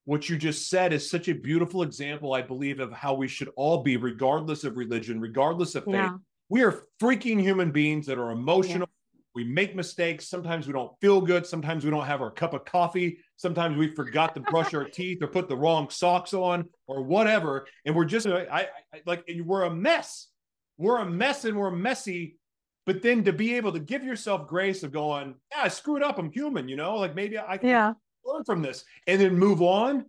what 0.06 0.30
you 0.30 0.38
just 0.38 0.70
said 0.70 0.94
is 0.94 1.10
such 1.10 1.30
a 1.30 1.34
beautiful 1.34 1.82
example, 1.82 2.34
I 2.34 2.42
believe, 2.42 2.80
of 2.80 2.92
how 2.92 3.14
we 3.14 3.28
should 3.28 3.50
all 3.56 3.84
be, 3.84 3.98
regardless 3.98 4.64
of 4.64 4.78
religion, 4.78 5.20
regardless 5.20 5.76
of 5.76 5.86
faith. 5.86 5.94
Yeah. 5.96 6.18
We 6.50 6.62
are 6.64 6.84
freaking 7.02 7.40
human 7.40 7.72
beings 7.72 8.06
that 8.08 8.20
are 8.20 8.32
emotional. 8.32 8.80
Yeah. 8.82 9.20
We 9.34 9.46
make 9.46 9.76
mistakes. 9.76 10.28
Sometimes 10.28 10.68
we 10.68 10.74
don't 10.74 10.92
feel 11.02 11.22
good. 11.22 11.48
Sometimes 11.48 11.84
we 11.84 11.90
don't 11.90 12.06
have 12.06 12.22
our 12.22 12.30
cup 12.30 12.54
of 12.54 12.66
coffee. 12.66 13.18
Sometimes 13.44 13.76
we 13.76 13.90
forgot 13.90 14.34
to 14.36 14.40
brush 14.40 14.74
our 14.74 14.86
teeth 14.86 15.22
or 15.22 15.28
put 15.28 15.50
the 15.50 15.58
wrong 15.58 15.90
socks 15.90 16.34
on 16.34 16.64
or 16.88 17.04
whatever. 17.04 17.68
And 17.86 17.94
we're 17.94 18.06
just, 18.06 18.26
I, 18.26 18.70
I 18.94 19.02
like, 19.06 19.30
we're 19.44 19.64
a 19.64 19.70
mess. 19.70 20.30
We're 20.78 21.00
a 21.00 21.06
mess 21.06 21.44
and 21.44 21.58
we're 21.58 21.70
messy. 21.70 22.38
But 22.86 23.02
then 23.02 23.26
to 23.26 23.34
be 23.34 23.56
able 23.56 23.74
to 23.74 23.82
give 23.82 24.02
yourself 24.02 24.48
grace 24.48 24.82
of 24.84 24.94
going, 24.94 25.36
yeah, 25.52 25.64
I 25.64 25.68
screwed 25.68 26.04
up. 26.04 26.20
I'm 26.20 26.32
human, 26.32 26.70
you 26.70 26.78
know, 26.78 26.96
like 26.96 27.16
maybe 27.16 27.38
I 27.38 27.58
can 27.58 27.68
yeah. 27.68 27.94
learn 28.24 28.46
from 28.46 28.62
this 28.62 28.86
and 29.08 29.20
then 29.20 29.38
move 29.38 29.62
on. 29.62 30.06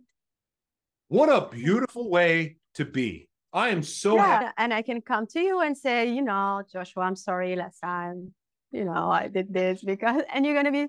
What 1.09 1.27
a 1.27 1.49
beautiful 1.49 2.09
way 2.09 2.55
to 2.75 2.85
be. 2.85 3.27
I 3.51 3.67
am 3.67 3.83
so 3.83 4.15
yeah, 4.15 4.25
happy. 4.27 4.53
And 4.57 4.73
I 4.73 4.81
can 4.81 5.01
come 5.01 5.27
to 5.27 5.41
you 5.41 5.59
and 5.59 5.77
say, 5.77 6.09
you 6.09 6.21
know, 6.21 6.63
Joshua, 6.71 7.03
I'm 7.03 7.17
sorry 7.17 7.57
last 7.57 7.79
time, 7.81 8.33
you 8.71 8.85
know, 8.85 9.11
I 9.11 9.27
did 9.27 9.53
this 9.53 9.83
because, 9.83 10.21
and 10.33 10.45
you're 10.45 10.55
going 10.55 10.67
to 10.67 10.71
be, 10.71 10.87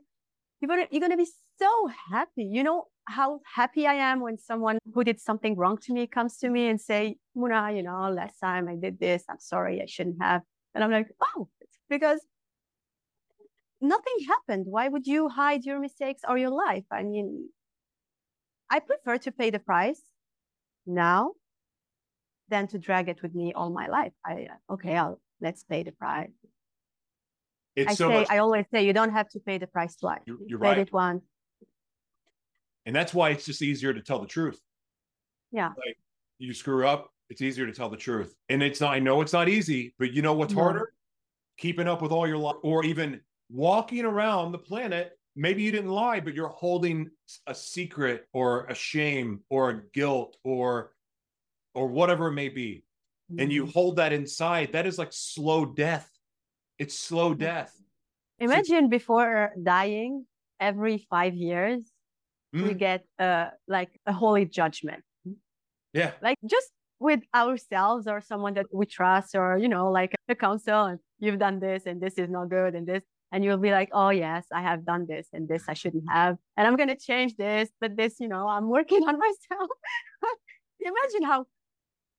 you're 0.61 0.69
going 0.69 0.87
to, 0.87 0.89
you're 0.93 1.01
going 1.01 1.11
to 1.11 1.17
be 1.17 1.29
so 1.59 1.91
happy. 2.11 2.45
You 2.45 2.63
know 2.63 2.85
how 3.07 3.41
happy 3.55 3.87
I 3.87 3.95
am 3.95 4.21
when 4.21 4.39
someone 4.39 4.79
who 4.93 5.05
did 5.05 5.21
something 5.21 5.57
wrong 5.57 5.79
to 5.83 5.93
me 5.93 6.07
comes 6.07 6.39
to 6.39 6.49
me 6.49 6.69
and 6.69 6.81
say, 6.81 7.17
Mouna, 7.35 7.73
you 7.73 7.83
know, 7.83 8.11
last 8.11 8.39
time 8.39 8.69
I 8.69 8.77
did 8.77 8.99
this, 8.99 9.25
I'm 9.29 9.39
sorry, 9.39 9.81
I 9.81 9.87
shouldn't 9.87 10.21
have. 10.21 10.43
And 10.75 10.83
I'm 10.83 10.91
like, 10.91 11.09
oh, 11.23 11.49
because 11.89 12.21
nothing 13.81 14.19
happened. 14.29 14.67
Why 14.67 14.89
would 14.89 15.07
you 15.07 15.29
hide 15.29 15.65
your 15.65 15.81
mistakes 15.81 16.23
or 16.29 16.37
your 16.37 16.51
life? 16.51 16.85
I 16.91 17.03
mean, 17.03 17.49
I 18.71 18.81
prefer 18.81 19.19
to 19.19 19.33
pay 19.33 19.51
the 19.51 19.61
price 19.61 20.03
now 20.87 21.33
than 22.49 22.67
to 22.69 22.79
drag 22.79 23.09
it 23.09 23.23
with 23.23 23.35
me 23.35 23.53
all 23.55 23.71
my 23.71 23.87
life. 23.89 24.13
I 24.25 24.49
uh, 24.51 24.75
okay, 24.75 24.97
I'll 24.97 25.21
let's 25.41 25.65
pay 25.65 25.83
the 25.83 25.93
price. 25.93 26.31
It's 27.75 27.93
I 27.93 27.95
so 27.95 28.09
say 28.09 28.21
much, 28.21 28.27
I 28.31 28.39
always 28.39 28.65
say 28.73 28.87
you 28.87 28.93
don't 28.93 29.13
have 29.13 29.29
to 29.31 29.41
pay 29.41 29.59
the 29.59 29.67
price 29.67 29.97
twice. 29.97 30.21
You're, 30.27 30.39
you're 30.47 30.49
you 30.49 30.57
right. 30.59 30.79
it 30.79 30.93
once. 30.93 31.25
And 32.87 32.95
that's 32.95 33.13
why 33.13 33.31
it's 33.31 33.45
just 33.45 33.63
easier 33.63 33.93
to 33.93 34.01
tell 34.01 34.21
the 34.21 34.27
truth. 34.27 34.61
Yeah. 35.53 35.69
Like 35.69 35.99
you 36.39 36.55
screw 36.55 36.87
up, 36.87 37.11
it's 37.29 37.43
easier 37.43 37.67
to 37.67 37.73
tell 37.73 37.91
the 37.91 37.97
truth. 37.97 38.35
And 38.49 38.63
it's 38.63 38.81
not, 38.81 38.95
I 38.95 39.01
know 39.01 39.21
it's 39.21 39.33
not 39.33 39.49
easy, 39.49 39.95
but 39.99 40.13
you 40.13 40.23
know 40.23 40.35
what's 40.35 40.55
harder? 40.55 40.93
Keeping 41.59 41.89
up 41.89 42.01
with 42.01 42.13
all 42.13 42.27
your 42.27 42.39
life 42.39 42.57
or 42.63 42.85
even 42.85 43.21
walking 43.51 44.05
around 44.05 44.53
the 44.53 44.59
planet. 44.59 45.19
Maybe 45.35 45.63
you 45.63 45.73
didn't 45.73 45.91
lie, 45.91 46.21
but 46.21 46.35
you're 46.35 46.49
holding 46.49 47.11
a 47.47 47.55
secret 47.55 48.27
or 48.33 48.65
a 48.67 48.75
shame 48.75 49.41
or 49.51 49.71
a 49.71 49.83
guilt 49.93 50.39
or 50.45 50.93
or 51.77 51.87
whatever 51.89 52.29
it 52.29 52.33
may 52.33 52.49
be, 52.49 52.85
mm-hmm. 53.31 53.41
and 53.41 53.53
you 53.53 53.65
mm-hmm. 53.65 53.73
hold 53.73 53.97
that 53.97 54.13
inside, 54.13 54.73
that 54.73 54.87
is 54.87 54.99
like 54.99 55.13
slow 55.13 55.67
death. 55.67 56.11
It's 56.79 56.99
slow 56.99 57.35
death. 57.35 57.79
Imagine 58.39 58.87
so, 58.87 58.89
before 58.89 59.53
dying, 59.63 60.25
every 60.59 61.07
five 61.11 61.35
years, 61.35 61.83
mm. 62.57 62.69
we 62.69 62.75
get 62.75 63.05
uh, 63.19 63.49
like 63.69 63.91
a 64.07 64.13
holy 64.13 64.45
judgment. 64.45 65.03
Yeah. 65.93 66.13
Like 66.23 66.39
just 66.49 66.71
with 66.99 67.21
ourselves 67.35 68.07
or 68.07 68.21
someone 68.21 68.55
that 68.55 68.67
we 68.73 68.87
trust 68.87 69.35
or, 69.35 69.59
you 69.59 69.69
know, 69.69 69.91
like 69.91 70.15
a 70.29 70.35
council 70.35 70.85
and 70.85 70.99
you've 71.19 71.39
done 71.39 71.61
this 71.61 71.85
and 71.87 72.01
this 72.01 72.15
is 72.15 72.29
not 72.29 72.49
good 72.49 72.75
and 72.75 72.87
this. 72.87 73.03
and 73.33 73.45
you'll 73.45 73.59
be 73.59 73.73
like, 73.73 73.91
oh, 73.93 74.11
yes, 74.11 74.47
I 74.53 74.63
have 74.63 74.87
done 74.87 75.07
this 75.09 75.27
and 75.33 75.49
this 75.49 75.65
I 75.69 75.75
shouldn't 75.75 76.05
have. 76.09 76.37
And 76.57 76.67
I'm 76.67 76.77
going 76.77 76.89
to 76.89 76.97
change 76.97 77.37
this, 77.37 77.69
but 77.81 77.97
this, 77.97 78.15
you 78.21 78.29
know, 78.29 78.47
I'm 78.49 78.69
working 78.69 79.03
on 79.09 79.19
myself. 79.19 79.71
Imagine 80.81 81.25
how 81.25 81.47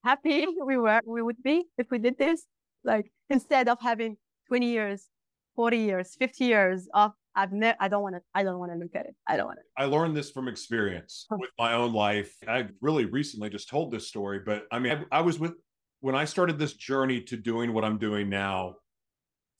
happy 0.03 0.45
we 0.65 0.77
were, 0.77 1.01
we 1.05 1.21
would 1.21 1.41
be 1.41 1.65
if 1.77 1.89
we 1.89 1.97
did 1.97 2.17
this. 2.17 2.45
Like 2.83 3.11
instead 3.29 3.67
of 3.69 3.77
having 3.81 4.17
20 4.47 4.67
years, 4.67 5.07
40 5.55 5.77
years, 5.77 6.15
50 6.19 6.45
years 6.45 6.87
of 6.93 7.13
I've 7.37 7.51
never, 7.53 7.77
I 7.79 7.87
don't 7.87 8.01
want 8.01 8.15
to, 8.15 8.21
I 8.33 8.43
don't 8.43 8.57
want 8.57 8.71
to 8.71 8.77
look 8.77 8.95
at 8.95 9.05
it. 9.05 9.15
I 9.27 9.37
don't 9.37 9.45
want 9.45 9.59
to. 9.59 9.81
I 9.81 9.85
learned 9.85 10.17
this 10.17 10.31
from 10.31 10.47
experience 10.47 11.27
with 11.29 11.51
my 11.59 11.73
own 11.73 11.93
life. 11.93 12.35
I 12.47 12.65
really 12.81 13.05
recently 13.05 13.49
just 13.49 13.69
told 13.69 13.91
this 13.91 14.07
story, 14.07 14.39
but 14.43 14.63
I 14.71 14.79
mean, 14.79 15.05
I, 15.11 15.19
I 15.19 15.21
was 15.21 15.39
with, 15.39 15.53
when 16.01 16.15
I 16.15 16.25
started 16.25 16.57
this 16.57 16.73
journey 16.73 17.21
to 17.21 17.37
doing 17.37 17.73
what 17.73 17.85
I'm 17.85 17.99
doing 17.99 18.27
now, 18.27 18.75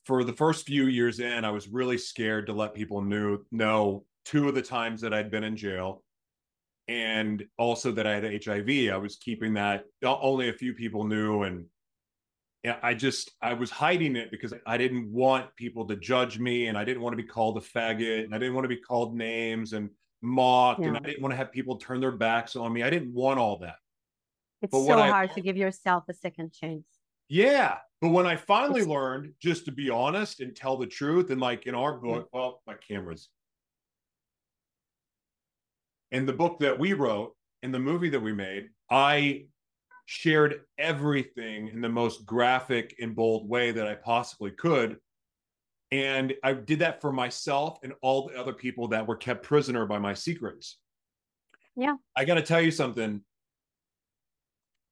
for 0.04 0.24
the 0.24 0.32
first 0.32 0.66
few 0.66 0.86
years 0.86 1.20
in, 1.20 1.44
I 1.44 1.50
was 1.50 1.68
really 1.68 1.98
scared 1.98 2.46
to 2.46 2.52
let 2.52 2.74
people 2.74 3.00
knew 3.02 3.44
know 3.52 4.04
two 4.24 4.48
of 4.48 4.54
the 4.54 4.62
times 4.62 5.00
that 5.02 5.14
I'd 5.14 5.30
been 5.30 5.44
in 5.44 5.56
jail 5.56 6.02
and 6.88 7.44
also 7.58 7.92
that 7.92 8.06
I 8.06 8.14
had 8.14 8.44
HIV. 8.44 8.90
I 8.92 8.96
was 8.96 9.16
keeping 9.16 9.54
that 9.54 9.84
only 10.02 10.48
a 10.48 10.54
few 10.54 10.72
people 10.74 11.04
knew 11.04 11.42
and 11.42 11.66
I 12.82 12.94
just 12.94 13.30
I 13.40 13.54
was 13.54 13.70
hiding 13.70 14.16
it 14.16 14.30
because 14.30 14.52
I 14.66 14.76
didn't 14.76 15.12
want 15.12 15.54
people 15.56 15.86
to 15.86 15.96
judge 15.96 16.38
me 16.38 16.66
and 16.66 16.76
I 16.76 16.84
didn't 16.84 17.02
want 17.02 17.12
to 17.12 17.22
be 17.22 17.28
called 17.28 17.56
a 17.56 17.60
faggot 17.60 18.24
and 18.24 18.34
I 18.34 18.38
didn't 18.38 18.54
want 18.54 18.64
to 18.64 18.68
be 18.68 18.76
called 18.76 19.16
names 19.16 19.72
and 19.72 19.90
mocked 20.22 20.80
yeah. 20.80 20.88
and 20.88 20.96
I 20.96 21.00
didn't 21.00 21.22
want 21.22 21.32
to 21.32 21.36
have 21.36 21.52
people 21.52 21.76
turn 21.76 22.00
their 22.00 22.12
backs 22.12 22.56
on 22.56 22.72
me. 22.72 22.82
I 22.82 22.90
didn't 22.90 23.14
want 23.14 23.38
all 23.38 23.58
that. 23.58 23.76
It's 24.60 24.72
but 24.72 24.84
so 24.84 24.96
hard 24.96 25.30
I, 25.30 25.34
to 25.34 25.40
give 25.40 25.56
yourself 25.56 26.04
a 26.08 26.14
second 26.14 26.52
chance. 26.52 26.84
Yeah. 27.28 27.76
But 28.00 28.08
when 28.08 28.26
I 28.26 28.36
finally 28.36 28.80
it's... 28.80 28.88
learned 28.88 29.32
just 29.40 29.64
to 29.66 29.72
be 29.72 29.88
honest 29.90 30.40
and 30.40 30.54
tell 30.54 30.76
the 30.76 30.86
truth, 30.86 31.30
and 31.30 31.40
like 31.40 31.66
in 31.66 31.74
our 31.74 31.96
book, 31.98 32.28
well, 32.32 32.62
my 32.66 32.74
camera's 32.74 33.28
in 36.10 36.26
the 36.26 36.32
book 36.32 36.58
that 36.60 36.78
we 36.78 36.92
wrote, 36.92 37.34
in 37.62 37.72
the 37.72 37.78
movie 37.78 38.08
that 38.10 38.20
we 38.20 38.32
made, 38.32 38.68
I 38.90 39.46
shared 40.10 40.62
everything 40.78 41.68
in 41.68 41.82
the 41.82 41.88
most 41.88 42.24
graphic 42.24 42.96
and 42.98 43.14
bold 43.14 43.46
way 43.46 43.72
that 43.72 43.86
I 43.86 43.94
possibly 43.94 44.50
could. 44.50 44.96
And 45.92 46.32
I 46.42 46.54
did 46.54 46.78
that 46.78 47.02
for 47.02 47.12
myself 47.12 47.80
and 47.82 47.92
all 48.00 48.26
the 48.26 48.40
other 48.40 48.54
people 48.54 48.88
that 48.88 49.06
were 49.06 49.16
kept 49.16 49.42
prisoner 49.42 49.84
by 49.84 49.98
my 49.98 50.14
secrets. 50.14 50.78
Yeah. 51.76 51.96
I 52.16 52.24
got 52.24 52.36
to 52.36 52.42
tell 52.42 52.62
you 52.62 52.70
something 52.70 53.20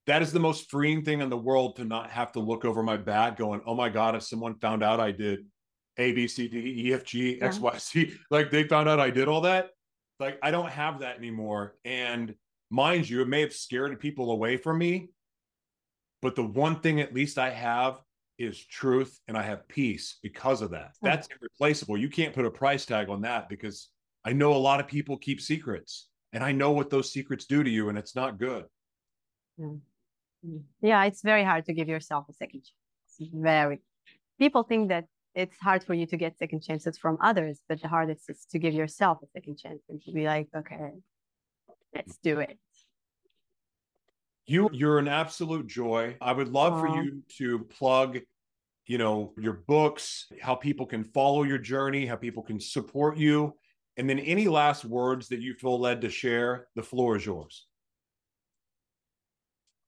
that 0.06 0.20
is 0.20 0.34
the 0.34 0.38
most 0.38 0.70
freeing 0.70 1.02
thing 1.02 1.22
in 1.22 1.30
the 1.30 1.36
world 1.36 1.76
to 1.76 1.84
not 1.86 2.10
have 2.10 2.32
to 2.32 2.40
look 2.40 2.66
over 2.66 2.82
my 2.82 2.98
back 2.98 3.38
going, 3.38 3.62
oh 3.64 3.74
my 3.74 3.88
God, 3.88 4.16
if 4.16 4.22
someone 4.22 4.58
found 4.58 4.82
out 4.82 5.00
I 5.00 5.12
did 5.12 5.46
A, 5.96 6.12
B, 6.12 6.28
C, 6.28 6.46
D, 6.46 6.88
E, 6.88 6.92
F, 6.92 7.04
G, 7.04 7.40
X, 7.40 7.58
Y, 7.58 7.78
C, 7.78 8.12
like 8.30 8.50
they 8.50 8.64
found 8.64 8.86
out 8.86 9.00
I 9.00 9.08
did 9.08 9.28
all 9.28 9.40
that. 9.40 9.70
Like 10.20 10.38
I 10.42 10.50
don't 10.50 10.68
have 10.68 11.00
that 11.00 11.16
anymore. 11.16 11.76
And 11.86 12.34
mind 12.70 13.08
you, 13.08 13.22
it 13.22 13.28
may 13.28 13.40
have 13.40 13.52
scared 13.52 13.98
people 14.00 14.30
away 14.30 14.56
from 14.56 14.78
me. 14.78 15.10
But 16.22 16.34
the 16.34 16.44
one 16.44 16.80
thing 16.80 17.00
at 17.00 17.14
least 17.14 17.38
I 17.38 17.50
have 17.50 18.00
is 18.38 18.64
truth 18.64 19.18
and 19.28 19.36
I 19.36 19.42
have 19.42 19.68
peace 19.68 20.18
because 20.22 20.62
of 20.62 20.70
that. 20.70 20.92
That's 21.02 21.28
irreplaceable. 21.40 21.96
You 21.96 22.08
can't 22.08 22.34
put 22.34 22.44
a 22.44 22.50
price 22.50 22.84
tag 22.84 23.08
on 23.08 23.22
that 23.22 23.48
because 23.48 23.88
I 24.24 24.32
know 24.32 24.52
a 24.52 24.58
lot 24.58 24.80
of 24.80 24.86
people 24.86 25.16
keep 25.18 25.40
secrets 25.40 26.08
and 26.32 26.42
I 26.42 26.52
know 26.52 26.72
what 26.72 26.90
those 26.90 27.12
secrets 27.12 27.46
do 27.46 27.62
to 27.62 27.70
you 27.70 27.88
and 27.88 27.96
it's 27.96 28.16
not 28.16 28.38
good. 28.38 28.64
Yeah. 29.58 29.68
Yeah, 30.80 31.04
it's 31.04 31.22
very 31.22 31.44
hard 31.44 31.64
to 31.66 31.72
give 31.72 31.88
yourself 31.88 32.26
a 32.28 32.32
second 32.32 32.62
chance. 32.62 33.30
Very. 33.32 33.80
People 34.38 34.62
think 34.62 34.90
that 34.90 35.06
it's 35.34 35.58
hard 35.58 35.82
for 35.82 35.94
you 35.94 36.06
to 36.06 36.16
get 36.16 36.38
second 36.38 36.62
chances 36.62 36.96
from 36.96 37.18
others, 37.20 37.60
but 37.68 37.80
the 37.80 37.88
hardest 37.88 38.28
is 38.30 38.46
to 38.50 38.58
give 38.58 38.74
yourself 38.74 39.18
a 39.22 39.26
second 39.26 39.58
chance 39.58 39.82
and 39.88 40.00
to 40.02 40.12
be 40.12 40.24
like, 40.24 40.48
okay, 40.56 40.90
let's 41.97 42.18
do 42.22 42.38
it. 42.40 42.59
You 44.47 44.70
you're 44.72 44.99
an 44.99 45.09
absolute 45.09 45.66
joy. 45.66 46.16
I 46.20 46.32
would 46.32 46.49
love 46.49 46.74
Aww. 46.74 46.80
for 46.80 47.03
you 47.03 47.22
to 47.38 47.64
plug, 47.64 48.18
you 48.86 48.99
know, 48.99 49.32
your 49.36 49.55
books, 49.66 50.26
how 50.40 50.55
people 50.55 50.86
can 50.86 51.03
follow 51.03 51.42
your 51.42 51.59
journey, 51.59 52.07
how 52.07 52.16
people 52.16 52.42
can 52.42 52.61
support 52.61 53.16
you, 53.16 53.55
and 53.97 54.09
then 54.09 54.20
any 54.20 54.47
last 54.47 54.84
words 54.84 55.28
that 55.28 55.40
you 55.40 55.55
feel 55.55 55.80
led 55.80 56.01
to 56.03 56.11
share. 56.11 56.68
The 56.76 56.82
floor 56.82 57.16
is 57.16 57.26
yours. 57.26 57.66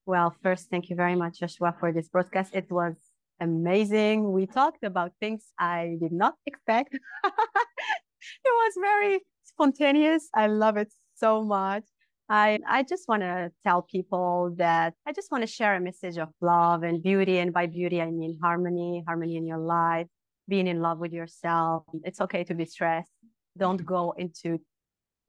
Well, 0.07 0.35
first, 0.43 0.71
thank 0.71 0.89
you 0.91 0.97
very 0.97 1.15
much, 1.15 1.41
Joshua, 1.41 1.77
for 1.79 1.93
this 1.93 2.09
broadcast. 2.09 2.55
It 2.55 2.73
was 2.73 2.97
amazing. 3.41 4.33
We 4.33 4.47
talked 4.47 4.83
about 4.83 5.13
things 5.21 5.45
I 5.59 5.99
did 6.01 6.13
not 6.13 6.35
expect. 6.47 6.95
it 7.25 8.55
was 8.63 8.73
very 8.81 9.21
spontaneous. 9.45 10.31
I 10.35 10.47
love 10.47 10.79
it 10.79 10.91
so 11.15 11.45
much. 11.45 11.85
I, 12.29 12.59
I 12.69 12.83
just 12.83 13.09
want 13.09 13.23
to 13.23 13.51
tell 13.65 13.83
people 13.83 14.55
that 14.59 14.95
I 15.07 15.13
just 15.13 15.31
want 15.33 15.43
to 15.43 15.47
share 15.47 15.75
a 15.75 15.81
message 15.81 16.19
of 16.19 16.29
love 16.41 16.83
and 16.83 17.03
beauty. 17.03 17.39
And 17.39 17.53
by 17.53 17.67
beauty, 17.67 18.03
I 18.03 18.11
mean 18.11 18.39
harmony, 18.43 19.03
harmony 19.07 19.37
in 19.37 19.47
your 19.47 19.59
life, 19.59 20.07
being 20.47 20.67
in 20.67 20.81
love 20.81 20.99
with 20.99 21.13
yourself. 21.13 21.85
It's 22.05 22.21
okay 22.21 22.45
to 22.45 22.55
be 22.55 22.67
stressed. 22.67 23.11
Don't 23.57 23.85
go 23.85 24.13
into 24.19 24.61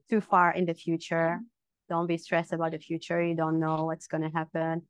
too 0.10 0.20
far 0.20 0.52
in 0.52 0.66
the 0.66 0.74
future. 0.74 1.40
Don't 1.88 2.08
be 2.08 2.18
stressed 2.18 2.52
about 2.52 2.72
the 2.72 2.80
future. 2.80 3.24
You 3.24 3.36
don't 3.36 3.60
know 3.60 3.86
what's 3.86 4.08
going 4.08 4.24
to 4.24 4.30
happen. 4.30 4.82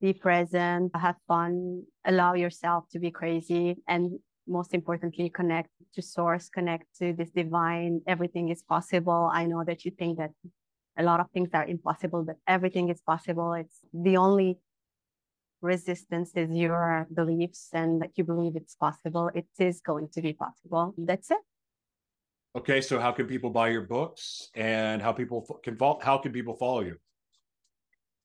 Be 0.00 0.12
present, 0.12 0.92
have 0.94 1.16
fun, 1.26 1.84
allow 2.04 2.34
yourself 2.34 2.84
to 2.92 2.98
be 2.98 3.10
crazy, 3.10 3.76
and 3.88 4.18
most 4.46 4.74
importantly, 4.74 5.30
connect 5.30 5.70
to 5.94 6.02
source, 6.02 6.50
connect 6.50 6.84
to 6.98 7.14
this 7.14 7.30
divine. 7.30 8.02
Everything 8.06 8.50
is 8.50 8.62
possible. 8.62 9.30
I 9.32 9.46
know 9.46 9.64
that 9.64 9.84
you 9.86 9.92
think 9.92 10.18
that 10.18 10.32
a 10.96 11.02
lot 11.02 11.20
of 11.20 11.30
things 11.30 11.50
are 11.52 11.64
impossible, 11.66 12.22
but 12.24 12.36
everything 12.46 12.88
is 12.88 13.00
possible. 13.00 13.52
It's 13.54 13.78
the 13.92 14.16
only 14.16 14.58
resistance 15.60 16.32
is 16.34 16.50
your 16.50 17.06
beliefs 17.12 17.68
and 17.72 18.02
that 18.02 18.10
you 18.16 18.24
believe 18.24 18.54
it's 18.54 18.74
possible. 18.74 19.30
It 19.34 19.46
is 19.58 19.80
going 19.80 20.08
to 20.14 20.22
be 20.22 20.32
possible. 20.32 20.94
That's 20.96 21.30
it. 21.30 21.38
Okay, 22.56 22.80
so 22.80 23.00
how 23.00 23.10
can 23.10 23.26
people 23.26 23.50
buy 23.50 23.70
your 23.70 23.82
books, 23.82 24.48
and 24.54 25.02
how 25.02 25.10
people 25.10 25.42
can 25.64 25.76
follow? 25.76 25.98
How 26.00 26.18
can 26.18 26.30
people 26.30 26.54
follow 26.54 26.82
you? 26.82 26.96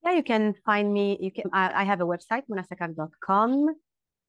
Yeah, 0.03 0.11
you 0.11 0.21
can 0.21 0.53
find 0.65 0.93
me. 0.93 1.17
You 1.19 1.31
can. 1.31 1.49
I, 1.51 1.81
I 1.81 1.83
have 1.83 1.99
a 1.99 2.05
website, 2.05 2.43
mounasaquaque.com, 2.47 3.75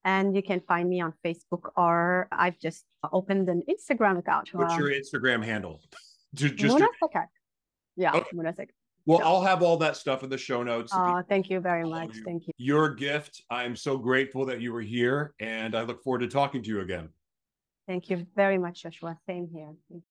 and 0.03 0.35
you 0.35 0.41
can 0.41 0.59
find 0.61 0.89
me 0.89 1.01
on 1.01 1.13
Facebook, 1.23 1.69
or 1.77 2.27
I've 2.31 2.57
just 2.57 2.85
opened 3.13 3.47
an 3.49 3.61
Instagram 3.69 4.17
account. 4.17 4.49
What's 4.53 4.75
your 4.75 4.89
Instagram 4.89 5.45
handle? 5.45 5.81
Just, 6.33 6.55
just 6.55 6.73
Mouna 6.73 6.87
Saquaque. 6.99 7.27
Yeah, 8.01 8.15
okay. 8.15 8.29
Mouna 8.33 8.51
Saquaque. 8.51 8.69
Well. 9.05 9.21
I'll 9.23 9.41
have 9.41 9.61
all 9.61 9.77
that 9.77 9.95
stuff 9.95 10.23
in 10.23 10.29
the 10.29 10.37
show 10.37 10.63
notes. 10.63 10.91
Oh, 10.93 11.21
thank 11.27 11.49
you 11.49 11.59
very 11.59 11.83
much. 11.83 12.15
You. 12.15 12.23
Thank 12.23 12.47
you. 12.47 12.53
Your 12.57 12.89
gift. 12.93 13.43
I'm 13.49 13.75
so 13.75 13.97
grateful 13.97 14.45
that 14.45 14.59
you 14.59 14.73
were 14.73 14.81
here, 14.81 15.33
and 15.39 15.75
I 15.75 15.81
look 15.83 16.03
forward 16.03 16.19
to 16.19 16.27
talking 16.27 16.63
to 16.63 16.69
you 16.69 16.81
again. 16.81 17.09
Thank 17.87 18.09
you 18.09 18.25
very 18.35 18.57
much, 18.57 18.83
Joshua. 18.83 19.17
Same 19.27 19.47
here. 19.51 20.01